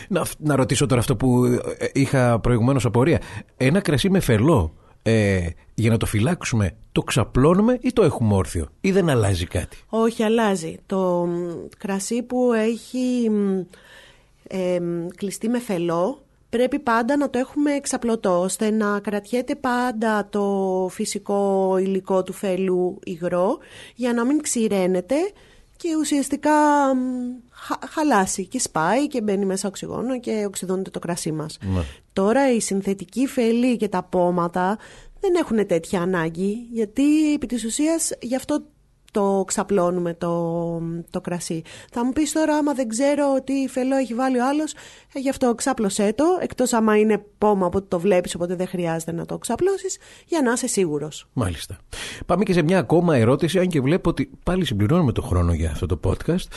Να, 0.08 0.26
να 0.38 0.56
ρωτήσω 0.56 0.86
τώρα 0.86 1.02
αυτό 1.02 1.16
που 1.16 1.46
ε, 1.78 1.88
είχα 1.94 2.40
προηγουμένως 2.40 2.86
απορία. 2.86 3.22
Ένα 3.58 3.82
κρασί 3.82 4.10
με 4.10 4.20
φελό, 4.20 4.74
ε, 5.02 5.48
για 5.74 5.90
να 5.90 5.98
το 5.98 6.06
φυλάξουμε, 6.06 6.76
το 6.92 7.02
ξαπλώνουμε 7.02 7.78
ή 7.82 7.94
το 7.94 8.04
έχουμε 8.04 8.36
όρθιο; 8.36 8.68
Ή 8.82 8.92
δεν 8.92 9.10
αλλάζει 9.10 9.46
κάτι; 9.46 9.78
Όχι, 9.90 10.24
αλλάζει. 10.24 10.78
Το 10.86 11.28
κρασί 11.78 12.24
που 12.24 12.54
έχει 12.54 13.32
ε, 14.48 14.80
κλειστεί 15.16 15.50
με 15.50 15.60
φελό 15.60 16.23
πρέπει 16.58 16.80
πάντα 16.80 17.18
να 17.18 17.30
το 17.30 17.40
έχουμε 17.40 17.72
εξαπλωτό 17.72 18.40
ώστε 18.40 18.70
να 18.70 19.00
κρατιέται 19.00 19.56
πάντα 19.56 20.28
το 20.30 20.88
φυσικό 20.92 21.78
υλικό 21.78 22.24
του 22.24 22.34
φέλου 22.34 23.00
υγρό 23.04 23.58
για 23.96 24.14
να 24.14 24.26
μην 24.26 24.42
ξηραίνεται 24.42 25.16
και 25.76 25.90
ουσιαστικά 26.00 26.52
χαλάσει 27.90 28.48
και 28.48 28.60
σπάει 28.60 29.08
και 29.08 29.22
μπαίνει 29.22 29.46
μέσα 29.46 29.68
οξυγόνο 29.68 30.20
και 30.20 30.44
οξυδώνεται 30.48 30.90
το 30.90 31.00
κρασί 31.00 31.32
μας. 31.32 31.58
Ναι. 31.62 31.82
Τώρα 32.14 32.54
η 32.54 32.60
συνθετική 32.60 33.28
φέλη 33.28 33.78
και 33.78 33.88
τα 33.88 34.04
πόματα 34.04 34.78
δεν 35.20 35.36
έχουν 35.36 35.68
τέτοια 35.68 36.02
ανάγκη 36.02 36.68
γιατί 36.72 37.34
επί 37.34 37.46
της 37.46 37.66
ουσίας 37.66 38.12
γι' 38.22 38.36
αυτό 38.36 38.64
το 39.14 39.44
ξαπλώνουμε 39.48 40.14
το, 40.14 40.82
το 41.10 41.22
κρασί. 41.22 41.62
Θα 41.92 42.06
μου 42.06 42.12
πεις 42.12 42.32
τώρα 42.32 42.56
άμα 42.56 42.74
δεν 42.74 42.88
ξέρω 42.88 43.42
τι 43.44 43.68
φελό 43.68 43.96
έχει 43.96 44.14
βάλει 44.14 44.40
ο 44.40 44.48
άλλος, 44.48 44.74
ε, 45.14 45.20
γι' 45.20 45.30
αυτό 45.30 45.56
ξάπλωσέ 45.56 46.14
το, 46.16 46.26
εκτός 46.40 46.74
άμα 46.74 46.98
είναι 46.98 47.26
πόμα 47.38 47.70
που 47.70 47.88
το 47.88 48.00
βλέπεις 48.00 48.36
οπότε 48.36 48.56
δεν 48.56 48.68
χρειάζεται 48.68 49.12
να 49.12 49.26
το 49.26 49.38
ξαπλώσεις, 49.38 49.98
για 50.28 50.42
να 50.42 50.52
είσαι 50.52 50.68
σίγουρος. 50.68 51.28
Μάλιστα. 51.34 51.78
Πάμε 52.26 52.44
και 52.44 52.54
σε 52.54 52.62
μια 52.62 52.78
ακόμα 52.78 53.16
ερώτηση, 53.16 53.60
αν 53.60 53.68
και 53.68 53.82
βλέπω 53.82 54.10
ότι 54.10 54.30
πάλι 54.44 54.66
συμπληρώνουμε 54.66 55.12
το 55.12 55.22
χρόνο 55.22 55.54
για 55.54 55.72
αυτό 55.72 55.86
το 55.86 56.00
podcast. 56.04 56.48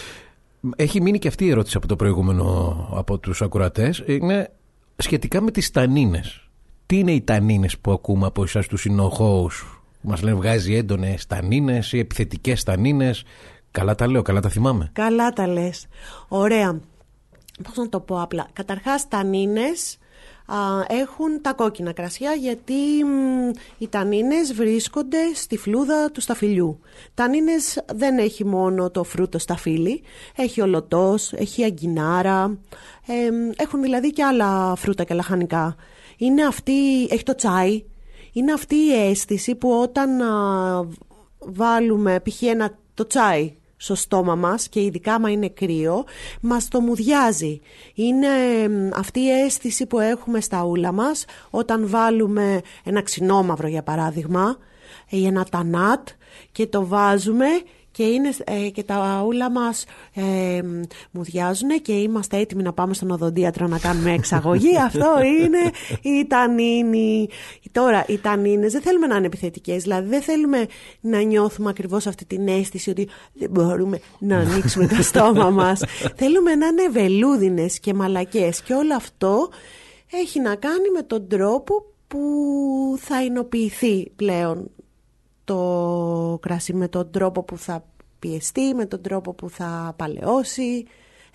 Έχει 0.77 1.01
μείνει 1.01 1.19
και 1.19 1.29
αυτή 1.29 1.45
η 1.45 1.51
ερώτηση 1.51 1.77
από 1.77 1.87
το 1.87 1.97
προηγούμενο 1.97 2.77
από 2.93 3.19
τους 3.19 3.43
ακουρατές. 3.43 4.03
Είναι 4.07 4.51
σχετικά 4.97 5.41
με 5.41 5.51
τις 5.51 5.71
τανίνες. 5.71 6.49
Τι 6.87 6.99
είναι 6.99 7.13
οι 7.13 7.21
τανίνες 7.21 7.79
που 7.79 7.93
ακούμε 7.93 8.27
από 8.27 8.43
εσάς 8.43 8.67
τους 8.67 8.81
συνοχώους; 8.81 9.76
Μας 10.09 10.23
λένε 10.23 10.37
βγάζει 10.37 10.75
έντονες 10.75 11.27
τανίνες 11.27 11.93
ή 11.93 11.99
επιθετικές 11.99 12.63
τανίνες. 12.63 13.25
Καλά 13.71 13.95
τα 13.95 14.07
λέω, 14.07 14.23
καλά 14.23 14.41
τα 14.41 14.49
θυμάμαι. 14.49 14.91
Καλά 14.93 15.31
τα 15.31 15.47
λες. 15.47 15.87
Ωραία. 16.29 16.81
Πώς 17.63 17.77
να 17.77 17.89
το 17.89 18.01
πω 18.01 18.21
απλά. 18.23 18.47
Καταρχάς 18.53 19.09
τανίνες 19.09 19.99
α, 20.47 20.57
έχουν 20.89 21.41
τα 21.43 21.53
κόκκινα 21.53 21.93
κρασιά 21.93 22.33
γιατί 22.33 22.73
μ, 23.05 23.51
οι 23.79 23.89
τανίνες 23.89 24.55
βρίσκονται 24.55 25.19
στη 25.35 25.57
φλούδα 25.57 26.11
του 26.11 26.21
σταφυλιού. 26.21 26.81
Τανίνες 27.15 27.85
δεν 27.95 28.19
έχει 28.19 28.45
μόνο 28.45 28.91
το 28.91 29.05
φρούτο 29.05 29.39
σταφύλι, 29.39 30.03
έχει 30.37 30.61
ολοτός, 30.61 31.33
έχει 31.33 31.65
αγκινάρα, 31.65 32.59
ε, 33.07 33.63
έχουν 33.63 33.83
δηλαδή 33.83 34.11
και 34.11 34.25
άλλα 34.25 34.75
φρούτα 34.77 35.05
και 35.05 35.15
λαχανικά. 35.15 35.77
Είναι 36.17 36.45
αυτή, 36.45 37.05
έχει 37.05 37.23
το 37.23 37.35
τσάι, 37.35 37.85
είναι 38.37 38.53
αυτή 38.53 38.75
η 38.75 38.93
αίσθηση 38.93 39.55
που 39.55 39.71
όταν 39.71 40.21
α, 40.23 40.89
βάλουμε 41.39 42.21
π.χ. 42.21 42.43
ένα 42.43 42.79
το 42.95 43.07
τσάι 43.07 43.55
στο 43.77 43.95
στόμα 43.95 44.35
μας 44.35 44.69
και 44.69 44.83
ειδικά 44.83 45.15
άμα 45.15 45.31
είναι 45.31 45.49
κρύο, 45.49 46.05
μας 46.41 46.69
το 46.69 46.81
μουδιάζει. 46.81 47.61
Είναι 47.95 48.27
εμ, 48.63 48.89
αυτή 48.95 49.21
η 49.21 49.31
αίσθηση 49.31 49.87
που 49.87 50.01
έχουμε 50.01 50.41
στα 50.41 50.65
ούλα 50.65 50.93
μας 50.93 51.25
όταν 51.51 51.89
βάλουμε 51.89 52.61
ένα 52.85 53.03
ξινόμαυρο 53.03 53.69
για 53.69 53.83
παράδειγμα 53.83 54.57
ή 55.09 55.27
ένα 55.27 55.45
τανάτ 55.45 56.09
και 56.53 56.67
το 56.67 56.87
βάζουμε 56.87 57.47
και, 57.97 58.03
είναι, 58.03 58.31
ε, 58.45 58.69
και 58.69 58.83
τα 58.83 59.25
ούλα 59.27 59.51
μας 59.51 59.85
ε, 60.15 60.61
μουδιάζουν 61.11 61.83
και 61.83 61.93
είμαστε 61.93 62.37
έτοιμοι 62.37 62.63
να 62.63 62.73
πάμε 62.73 62.95
στον 62.95 63.11
οδοντίατρο 63.11 63.67
να 63.67 63.79
κάνουμε 63.79 64.13
εξαγωγή. 64.13 64.79
Αυτό 64.87 65.15
είναι 65.23 65.71
η 66.03 66.27
τανίνη. 66.27 67.29
Τώρα, 67.73 68.05
οι 68.09 68.19
τανίνες 68.19 68.73
δεν 68.73 68.83
θέλουμε 68.83 69.07
να 69.07 69.17
είναι 69.17 69.27
επιθετικές, 69.27 69.83
δηλαδή 69.83 70.09
δεν 70.09 70.23
θέλουμε 70.23 70.67
να 71.01 71.21
νιώθουμε 71.21 71.71
ακριβώς 71.71 72.07
αυτή 72.07 72.25
την 72.25 72.49
αίσθηση 72.49 72.91
ότι 72.91 73.09
δεν 73.33 73.51
μπορούμε 73.51 74.01
να 74.19 74.37
ανοίξουμε 74.37 74.87
το 74.87 75.03
στόμα 75.03 75.51
μας. 75.51 75.83
θέλουμε 76.21 76.55
να 76.55 76.67
είναι 76.67 76.89
βελούδινες 76.91 77.81
και 77.81 77.95
μαλακές 77.95 78.63
και 78.63 78.75
όλο 78.75 78.95
αυτό 78.95 79.49
έχει 80.11 80.41
να 80.41 80.55
κάνει 80.55 80.91
με 80.95 81.03
τον 81.03 81.29
τρόπο 81.29 81.85
που 82.09 82.21
θα 82.99 83.23
εινοποιηθεί 83.25 84.11
πλέον 84.17 84.71
το 85.47 86.39
κρασί 86.43 86.75
με 86.75 86.89
τον 86.89 87.11
τρόπο 87.11 87.43
που 87.43 87.59
θα 87.59 87.85
πιεστεί, 88.19 88.75
με 88.75 88.87
τον 88.87 89.01
τρόπο 89.03 89.33
που 89.33 89.51
θα 89.51 89.95
παλαιώσει. 89.97 90.87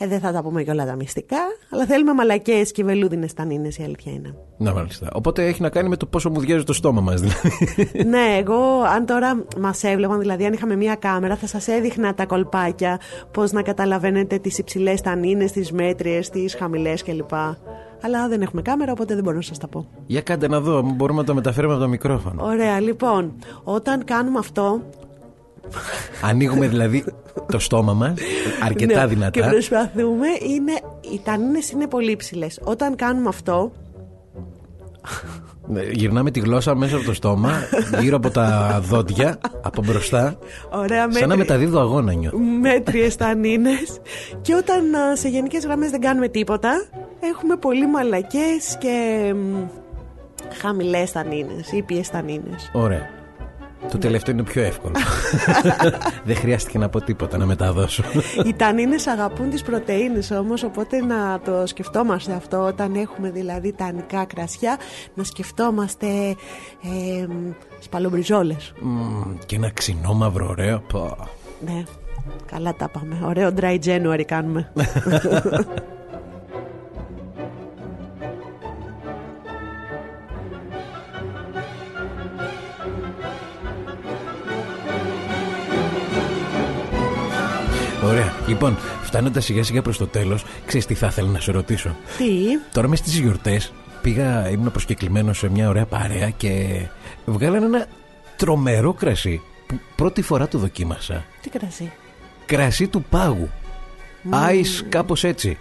Ε, 0.04 0.08
δεν 0.08 0.20
θα 0.20 0.32
τα 0.32 0.44
πούμε 0.44 0.64
και 0.64 0.72
όλα 0.72 0.86
τα 0.86 0.96
μυστικά, 0.96 1.38
αλλά 1.70 1.86
θέλουμε 1.86 2.14
μαλακές 2.14 2.72
και 2.72 2.84
βελούδινες 2.84 3.34
τανίνες, 3.34 3.78
η 3.78 3.84
αλήθεια 3.84 4.12
είναι. 4.12 4.36
Να 4.58 4.74
μάλιστα. 4.74 5.10
Οπότε 5.14 5.46
έχει 5.46 5.62
να 5.62 5.70
κάνει 5.70 5.90
με 5.90 5.98
το 5.98 6.06
πόσο 6.06 6.30
μου 6.30 6.40
διάζει 6.40 6.64
το 6.64 6.74
στόμα 6.74 7.02
μας 7.02 7.22
δηλαδή. 7.22 7.92
ναι, 8.14 8.38
εγώ 8.40 8.82
αν 8.96 9.06
τώρα 9.06 9.46
μας 9.60 9.84
έβλεπαν, 9.84 10.20
δηλαδή 10.20 10.46
αν 10.46 10.54
είχαμε 10.54 10.76
μία 10.76 10.96
κάμερα, 10.96 11.36
θα 11.36 11.48
σας 11.48 11.68
έδειχνα 11.68 12.14
τα 12.14 12.26
κολπάκια, 12.26 13.00
πώς 13.32 13.52
να 13.52 13.62
καταλαβαίνετε 13.62 14.38
τις 14.38 14.58
υψηλές 14.58 15.02
τανίνες, 15.02 15.52
τις 15.52 15.72
μέτριες, 15.72 16.30
τις 16.30 16.56
χαμηλές 16.56 17.04
κλπ. 17.04 17.34
Αλλά 18.04 18.28
δεν 18.28 18.42
έχουμε 18.42 18.62
κάμερα, 18.62 18.92
οπότε 18.92 19.14
δεν 19.14 19.24
μπορώ 19.24 19.36
να 19.36 19.42
σας 19.42 19.58
τα 19.58 19.68
πω. 19.68 19.88
Για 20.06 20.22
κάντε 20.22 20.48
να 20.48 20.60
δω, 20.60 20.82
μπορούμε 20.96 21.20
να 21.20 21.26
το 21.26 21.34
μεταφέρουμε 21.34 21.74
από 21.74 21.82
το 21.82 21.88
μικρόφωνο. 21.88 22.46
Ωραία, 22.46 22.80
λοιπόν, 22.80 23.34
όταν 23.64 24.04
κάνουμε 24.04 24.40
αυτό, 24.40 24.82
Ανοίγουμε 26.24 26.67
δηλαδή 26.67 27.04
το 27.52 27.60
στόμα 27.60 27.93
μας 27.93 28.13
αρκετά 28.63 28.93
Ναι, 29.00 29.08
Και 29.08 29.15
δυνατά. 29.15 29.50
προσπαθούμε, 29.50 30.28
είναι, 30.50 30.71
οι 31.13 31.21
τανίνες 31.24 31.71
είναι 31.71 31.88
πολύ 31.88 32.15
ψηλές. 32.15 32.60
Όταν 32.63 32.95
κάνουμε 32.95 33.28
αυτό, 33.28 33.71
Ναι, 35.67 35.82
Γυρνάμε 35.84 36.32
τη 36.32 36.39
γλώσσα 36.39 36.76
μέσα 36.76 36.95
από 36.95 37.06
το 37.06 37.13
στόμα, 37.13 37.52
γύρω 38.00 38.15
από 38.15 38.30
τα 38.30 38.80
δόντια, 38.84 39.38
από 39.62 39.82
μπροστά. 39.86 40.38
ωραία 40.71 41.02
Σαν 41.02 41.10
να 41.12 41.17
μέτρη- 41.17 41.38
μεταδίδω 41.38 41.80
αγώνα 41.80 42.13
νιώθω. 42.13 42.38
μέτριες 42.38 43.15
τανίνες 43.15 44.00
και 44.41 44.56
όταν 44.56 44.95
α, 44.95 45.15
σε 45.15 45.28
γενικές 45.28 45.63
γραμμές 45.65 45.89
δεν 45.91 46.02
κάνουμε 46.02 46.28
τίποτα 46.28 46.71
έχουμε 47.19 47.56
πολύ 47.56 47.88
μαλακές 47.88 48.78
και 48.80 49.34
μ, 49.36 49.56
χαμηλές 50.62 51.12
τανίνες, 51.12 51.71
ήπιες 51.71 52.10
τανίνες. 52.10 52.69
Ωραία. 52.74 53.10
Το 53.89 53.98
τελευταίο 53.98 54.34
είναι 54.34 54.44
πιο 54.44 54.62
εύκολο. 54.62 54.94
Δεν 56.26 56.36
χρειάστηκε 56.36 56.78
να 56.78 56.89
πω 56.89 57.02
τίποτα 57.02 57.38
να 57.38 57.46
μεταδώσω. 57.46 58.04
Οι 58.46 58.54
τανίνες 58.54 59.08
αγαπούν 59.08 59.50
τις 59.50 59.62
πρωτεΐνες 59.62 60.32
όμως 60.32 60.63
οπότε 60.63 61.06
να 61.06 61.39
το 61.39 61.65
σκεφτόμαστε 61.65 62.34
αυτό 62.34 62.58
όταν 62.58 62.96
έχουμε 62.96 63.30
δηλαδή 63.30 63.74
τανικά 63.74 64.26
κρασιά 64.26 64.78
να 65.13 65.24
σκεφτόμαστε 65.24 66.08
ε, 66.84 67.26
μ, 67.28 67.52
σπαλομπριζόλες. 67.80 68.74
Μμμ, 68.80 69.38
και 69.46 69.56
ένα 69.56 69.70
ξινόμαυρο 69.70 70.48
ωραίο. 70.50 70.80
Πω. 70.80 71.17
Ναι, 71.65 71.84
καλά 72.46 72.76
τα 72.76 72.89
πάμε. 72.89 73.20
Ωραίο 73.26 73.54
dry 73.60 73.80
January 73.86 74.24
κάνουμε. 74.26 74.72
Ωραία. 88.04 88.34
Λοιπόν, 88.48 88.78
φτάνοντα 89.02 89.40
σιγά 89.40 89.64
σιγά 89.64 89.82
προς 89.82 89.98
το 89.98 90.08
τέλος, 90.08 90.46
ξέρεις 90.66 90.86
τι 90.86 90.94
θα 90.94 91.08
ήθελα 91.08 91.30
να 91.30 91.40
σε 91.40 91.52
ρωτήσω. 91.52 91.96
Τι, 92.18 92.26
Τώρα 92.74 92.88
μες 92.88 93.00
στις 93.00 93.20
γιορτές 93.20 93.72
πήγα, 94.02 94.50
ήμουν 94.50 94.72
προσκεκλημένος 94.72 95.38
σε 95.38 95.50
μια 95.50 95.70
ωραία 95.70 95.86
παρέα 95.86 96.30
και 96.30 96.82
βγάλανε 97.26 97.66
ένα 97.66 97.86
τρομερό 98.38 98.94
κρασί 98.94 99.42
που 99.68 99.80
πρώτη 99.96 100.22
φορά 100.22 100.48
το 100.48 100.58
δοκίμασα. 100.58 101.24
τι 101.42 101.50
κρασί; 101.50 101.92
Κρασί 102.46 102.88
του 102.88 103.04
πάγου. 103.10 103.50
Άις 104.30 104.86
κάπως 104.90 105.24
έτσι. 105.24 105.58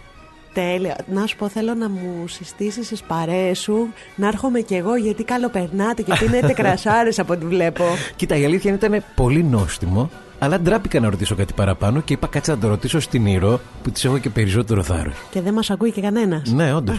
Τέλεια. 0.52 0.96
Να 1.12 1.26
σου 1.26 1.36
πω, 1.36 1.48
θέλω 1.48 1.74
να 1.74 1.88
μου 1.88 2.28
συστήσεις 2.28 2.88
τις 2.88 3.02
παρέες 3.02 3.58
σου, 3.58 3.92
να 4.16 4.26
έρχομαι 4.28 4.60
κι 4.60 4.74
εγώ 4.74 4.96
γιατί 4.96 5.24
καλοπερνάτε 5.24 6.02
και 6.02 6.12
πίνετε 6.18 6.52
κρασάρες 6.62 7.18
από 7.18 7.32
ό,τι 7.32 7.46
βλέπω. 7.46 7.84
Κοίτα, 8.16 8.36
η 8.36 8.44
αλήθεια 8.44 8.70
είναι 8.70 8.86
ήταν 8.86 9.04
πολύ 9.14 9.42
νόστιμο, 9.42 10.10
αλλά 10.42 10.60
ντράπηκα 10.60 11.00
να 11.00 11.10
ρωτήσω 11.10 11.34
κάτι 11.34 11.52
παραπάνω 11.52 12.00
και 12.00 12.12
είπα 12.12 12.26
κάτσε 12.26 12.50
να 12.50 12.58
το 12.58 12.68
ρωτήσω 12.68 13.00
στην 13.00 13.26
Ήρω 13.26 13.60
που 13.82 13.90
της 13.90 14.04
έχω 14.04 14.18
και 14.18 14.30
περισσότερο 14.30 14.82
θάρρος. 14.82 15.14
Και 15.30 15.40
δεν 15.40 15.54
μας 15.54 15.70
ακούει 15.70 15.92
και 15.92 16.00
κανένας. 16.00 16.52
Ναι, 16.52 16.74
όντως. 16.74 16.98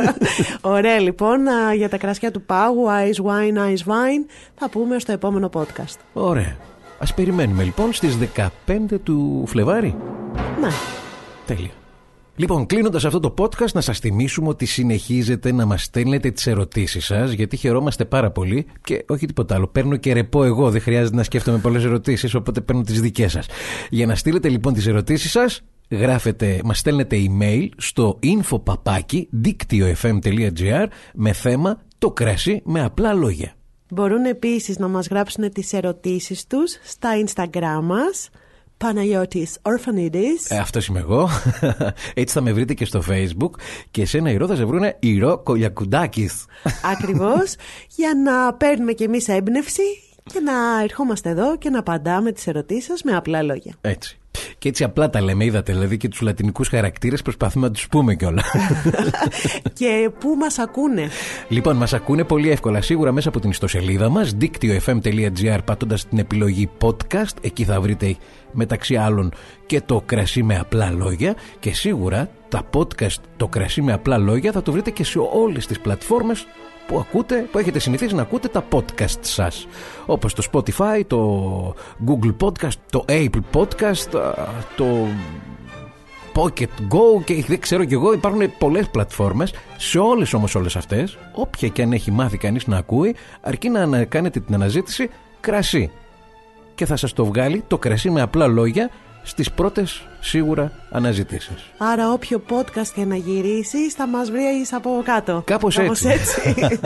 Ωραία 0.60 0.98
λοιπόν, 1.00 1.48
α, 1.48 1.74
για 1.74 1.88
τα 1.88 1.96
κρασιά 1.96 2.30
του 2.30 2.42
πάγου, 2.42 2.86
Ice 2.86 3.24
Wine, 3.24 3.58
Ice 3.58 3.86
Wine, 3.86 4.30
θα 4.54 4.68
πούμε 4.68 4.98
στο 4.98 5.12
επόμενο 5.12 5.50
podcast. 5.52 5.96
Ωραία. 6.12 6.56
Ας 6.98 7.14
περιμένουμε 7.14 7.62
λοιπόν 7.62 7.92
στις 7.92 8.18
15 8.68 8.98
του 9.02 9.44
Φλεβάρι. 9.46 9.96
Ναι. 10.60 10.68
Τέλεια. 11.46 11.79
Λοιπόν, 12.36 12.66
κλείνοντας 12.66 13.04
αυτό 13.04 13.20
το 13.20 13.34
podcast, 13.38 13.72
να 13.72 13.80
σας 13.80 13.98
θυμίσουμε 13.98 14.48
ότι 14.48 14.66
συνεχίζετε 14.66 15.52
να 15.52 15.66
μας 15.66 15.82
στέλνετε 15.82 16.30
τις 16.30 16.46
ερωτήσεις 16.46 17.04
σας, 17.04 17.30
γιατί 17.32 17.56
χαιρόμαστε 17.56 18.04
πάρα 18.04 18.30
πολύ 18.30 18.66
και 18.82 19.04
όχι 19.08 19.26
τίποτα 19.26 19.54
άλλο. 19.54 19.66
Παίρνω 19.66 19.96
και 19.96 20.12
ρεπό 20.12 20.44
εγώ, 20.44 20.70
δεν 20.70 20.80
χρειάζεται 20.80 21.16
να 21.16 21.22
σκέφτομαι 21.22 21.58
πολλές 21.58 21.84
ερωτήσεις, 21.84 22.34
οπότε 22.34 22.60
παίρνω 22.60 22.82
τις 22.82 23.00
δικές 23.00 23.32
σας. 23.32 23.46
Για 23.90 24.06
να 24.06 24.14
στείλετε 24.14 24.48
λοιπόν 24.48 24.72
τις 24.72 24.86
ερωτήσεις 24.86 25.30
σας, 25.30 25.62
γράφετε, 25.90 26.60
μας 26.64 26.78
στέλνετε 26.78 27.16
email 27.16 27.68
στο 27.76 28.18
infopapaki 28.22 29.22
δίκτυο.fm.gr 29.30 30.86
με 31.14 31.32
θέμα 31.32 31.82
το 31.98 32.10
κρασί 32.10 32.62
με 32.64 32.82
απλά 32.84 33.12
λόγια. 33.12 33.54
Μπορούν 33.90 34.24
επίσης 34.24 34.78
να 34.78 34.88
μας 34.88 35.06
γράψουν 35.06 35.52
τις 35.52 35.72
ερωτήσεις 35.72 36.46
τους 36.46 36.78
στα 36.82 37.10
Instagram 37.24 37.80
μας, 37.82 38.28
Παναγιώτης 38.84 39.58
Orphanidis. 39.62 40.46
Ε, 40.48 40.58
αυτός 40.58 40.86
είμαι 40.86 40.98
εγώ. 40.98 41.28
Έτσι 42.14 42.34
θα 42.34 42.40
με 42.40 42.52
βρείτε 42.52 42.74
και 42.74 42.84
στο 42.84 43.02
facebook 43.08 43.50
και 43.90 44.06
σε 44.06 44.18
ένα 44.18 44.30
ηρώ 44.30 44.46
θα 44.46 44.56
σε 44.56 44.64
βρούνε 44.64 44.96
ηρώ 45.00 45.38
κολιακουντάκης. 45.38 46.44
Ακριβώς, 46.92 47.54
για 47.96 48.12
να 48.24 48.54
παίρνουμε 48.54 48.92
κι 48.92 49.02
εμείς 49.02 49.28
έμπνευση 49.28 49.82
και 50.24 50.40
να 50.40 50.82
ερχόμαστε 50.82 51.28
εδώ 51.28 51.56
και 51.56 51.70
να 51.70 51.78
απαντάμε 51.78 52.32
τις 52.32 52.46
ερωτήσεις 52.46 52.84
σας 52.84 53.02
με 53.02 53.16
απλά 53.16 53.42
λόγια. 53.42 53.74
Έτσι. 53.80 54.19
Και 54.60 54.68
έτσι 54.68 54.84
απλά 54.84 55.10
τα 55.10 55.20
λέμε, 55.20 55.44
είδατε, 55.44 55.72
δηλαδή 55.72 55.96
και 55.96 56.08
τους 56.08 56.20
λατινικούς 56.20 56.68
χαρακτήρες 56.68 57.22
προσπαθούμε 57.22 57.66
να 57.66 57.72
τους 57.72 57.88
πούμε 57.88 58.14
κιόλας. 58.14 58.50
και 59.78 60.10
πού 60.18 60.34
μας 60.38 60.58
ακούνε; 60.58 61.08
λοιπόν, 61.48 61.76
μας 61.76 61.92
ακούνε 61.92 62.24
πολύ 62.24 62.50
εύκολα 62.50 62.80
σίγουρα 62.80 63.12
μέσα 63.12 63.28
από 63.28 63.40
την 63.40 63.50
ιστοσελίδα 63.50 64.08
μας 64.08 64.32
δίκτυο.fm.gr 64.32 65.58
πατώντας 65.64 66.08
την 66.08 66.18
επιλογή 66.18 66.70
podcast, 66.80 67.34
εκεί 67.40 67.64
θα 67.64 67.80
βρείτε 67.80 68.16
μεταξύ 68.52 68.96
άλλων 68.96 69.32
και 69.66 69.80
το 69.80 70.02
κρασί 70.06 70.42
με 70.42 70.58
απλά 70.58 70.90
λόγια 70.90 71.34
και 71.60 71.74
σίγουρα 71.74 72.30
τα 72.48 72.62
podcast 72.74 73.20
το 73.36 73.48
κρασί 73.48 73.82
με 73.82 73.92
απλά 73.92 74.18
λόγια 74.18 74.52
θα 74.52 74.62
το 74.62 74.72
βρείτε 74.72 74.90
και 74.90 75.04
σε 75.04 75.18
όλες 75.32 75.66
τις 75.66 75.80
πλατφόρμες 75.80 76.46
που 76.90 76.98
ακούτε, 76.98 77.48
που 77.52 77.58
έχετε 77.58 77.78
συνηθίσει 77.78 78.14
να 78.14 78.22
ακούτε 78.22 78.48
τα 78.48 78.64
podcast 78.72 79.18
σας 79.20 79.66
όπως 80.06 80.34
το 80.34 80.42
Spotify, 80.52 81.02
το 81.06 81.74
Google 82.06 82.34
Podcast, 82.40 82.72
το 82.90 83.04
Apple 83.08 83.40
Podcast, 83.54 84.18
α, 84.20 84.32
το 84.76 84.86
Pocket 86.34 86.64
Go 86.92 87.24
και 87.24 87.44
δεν 87.48 87.60
ξέρω 87.60 87.84
κι 87.84 87.94
εγώ, 87.94 88.12
υπάρχουν 88.12 88.40
πολλές 88.58 88.88
πλατφόρμες. 88.88 89.54
Σε 89.76 89.98
όλες 89.98 90.32
όμως 90.34 90.54
όλες 90.54 90.76
αυτές, 90.76 91.18
όποια 91.34 91.68
και 91.68 91.82
αν 91.82 91.92
έχει 91.92 92.10
μάθει 92.10 92.38
κανείς 92.38 92.66
να 92.66 92.76
ακούει, 92.76 93.16
αρκεί 93.40 93.68
να 93.68 93.82
ανα- 93.82 94.04
κάνετε 94.04 94.40
την 94.40 94.54
αναζήτηση 94.54 95.10
κρασί. 95.40 95.90
Και 96.74 96.86
θα 96.86 96.96
σας 96.96 97.12
το 97.12 97.24
βγάλει 97.24 97.64
το 97.66 97.78
κρασί 97.78 98.10
με 98.10 98.20
απλά 98.20 98.46
λόγια 98.46 98.90
στις 99.22 99.50
πρώτες 99.50 100.02
σίγουρα 100.20 100.72
αναζητήσεις. 100.90 101.70
Άρα 101.78 102.12
όποιο 102.12 102.42
podcast 102.50 102.88
και 102.94 103.04
να 103.04 103.16
γυρίσεις 103.16 103.94
θα 103.94 104.06
μας 104.08 104.30
βρεις 104.30 104.72
από 104.72 104.90
κάτω. 105.04 105.42
Κάπως 105.46 105.78
έτσι. 105.78 106.08
έτσι. 106.08 106.56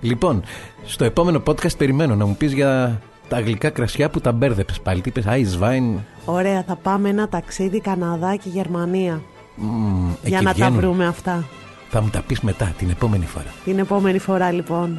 Λοιπόν, 0.00 0.42
στο 0.84 1.04
επόμενο 1.04 1.42
podcast 1.46 1.76
περιμένω 1.78 2.14
να 2.14 2.26
μου 2.26 2.36
πεις 2.36 2.52
για 2.52 3.00
τα 3.28 3.40
γλυκά 3.40 3.70
κρασιά 3.70 4.10
που 4.10 4.20
τα 4.20 4.32
μπέρδεψες 4.32 4.80
πάλι. 4.80 5.00
Τι 5.00 5.08
είπες, 5.08 5.24
Eiswein, 5.28 5.98
Ωραία, 6.24 6.62
θα 6.66 6.76
πάμε 6.76 7.08
ένα 7.08 7.28
ταξίδι 7.28 7.80
Καναδά 7.80 8.36
και 8.36 8.48
Γερμανία. 8.48 9.22
μ, 9.56 10.08
για 10.24 10.36
εκεί 10.36 10.44
να 10.44 10.52
βγαίνουν. 10.52 10.72
τα 10.74 10.80
βρούμε 10.80 11.06
αυτά. 11.06 11.44
Θα 11.90 12.02
μου 12.02 12.08
τα 12.08 12.22
πεις 12.26 12.40
μετά, 12.40 12.72
την 12.78 12.90
επόμενη 12.90 13.24
φορά. 13.26 13.52
Την 13.64 13.78
επόμενη 13.78 14.18
φορά 14.18 14.52
λοιπόν. 14.52 14.98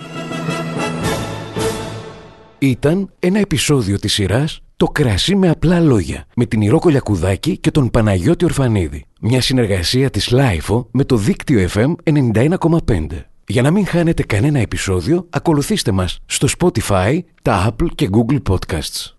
Ήταν 2.60 3.10
ένα 3.20 3.40
επεισόδιο 3.40 4.00
της 4.00 4.14
σειράς 4.14 4.62
«Το 4.78 4.86
κρασί 4.86 5.36
με 5.36 5.50
απλά 5.50 5.80
λόγια» 5.80 6.26
με 6.36 6.46
την 6.46 6.62
Ηρώ 6.62 6.80
Κουλιακουδάκη 6.80 7.58
και 7.58 7.72
τον 7.72 7.90
Παναγιώτη 7.90 8.46
Ορφανίδη. 8.46 9.06
Μια 9.22 9.42
συνεργασία 9.42 10.10
της 10.10 10.32
LiFO 10.32 10.88
με 10.92 11.04
το 11.04 11.16
δίκτυο 11.16 11.70
FM 11.74 11.94
91,5. 12.04 13.06
Για 13.48 13.62
να 13.62 13.72
μην 13.72 13.86
χάνετε 13.86 14.24
κανένα 14.24 14.60
επεισόδιο, 14.60 15.28
ακολουθήστε 15.30 15.92
μας 15.92 16.20
στο 16.26 16.48
Spotify, 16.60 17.20
τα 17.42 17.70
Apple 17.70 17.88
και 17.96 18.10
Google 18.12 18.42
Podcasts. 18.50 19.14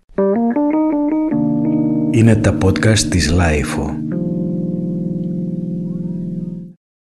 Είναι 2.11 2.35
τα 2.35 2.57
podcast 2.61 2.99
της 2.99 3.33
Lifeo. 3.33 4.00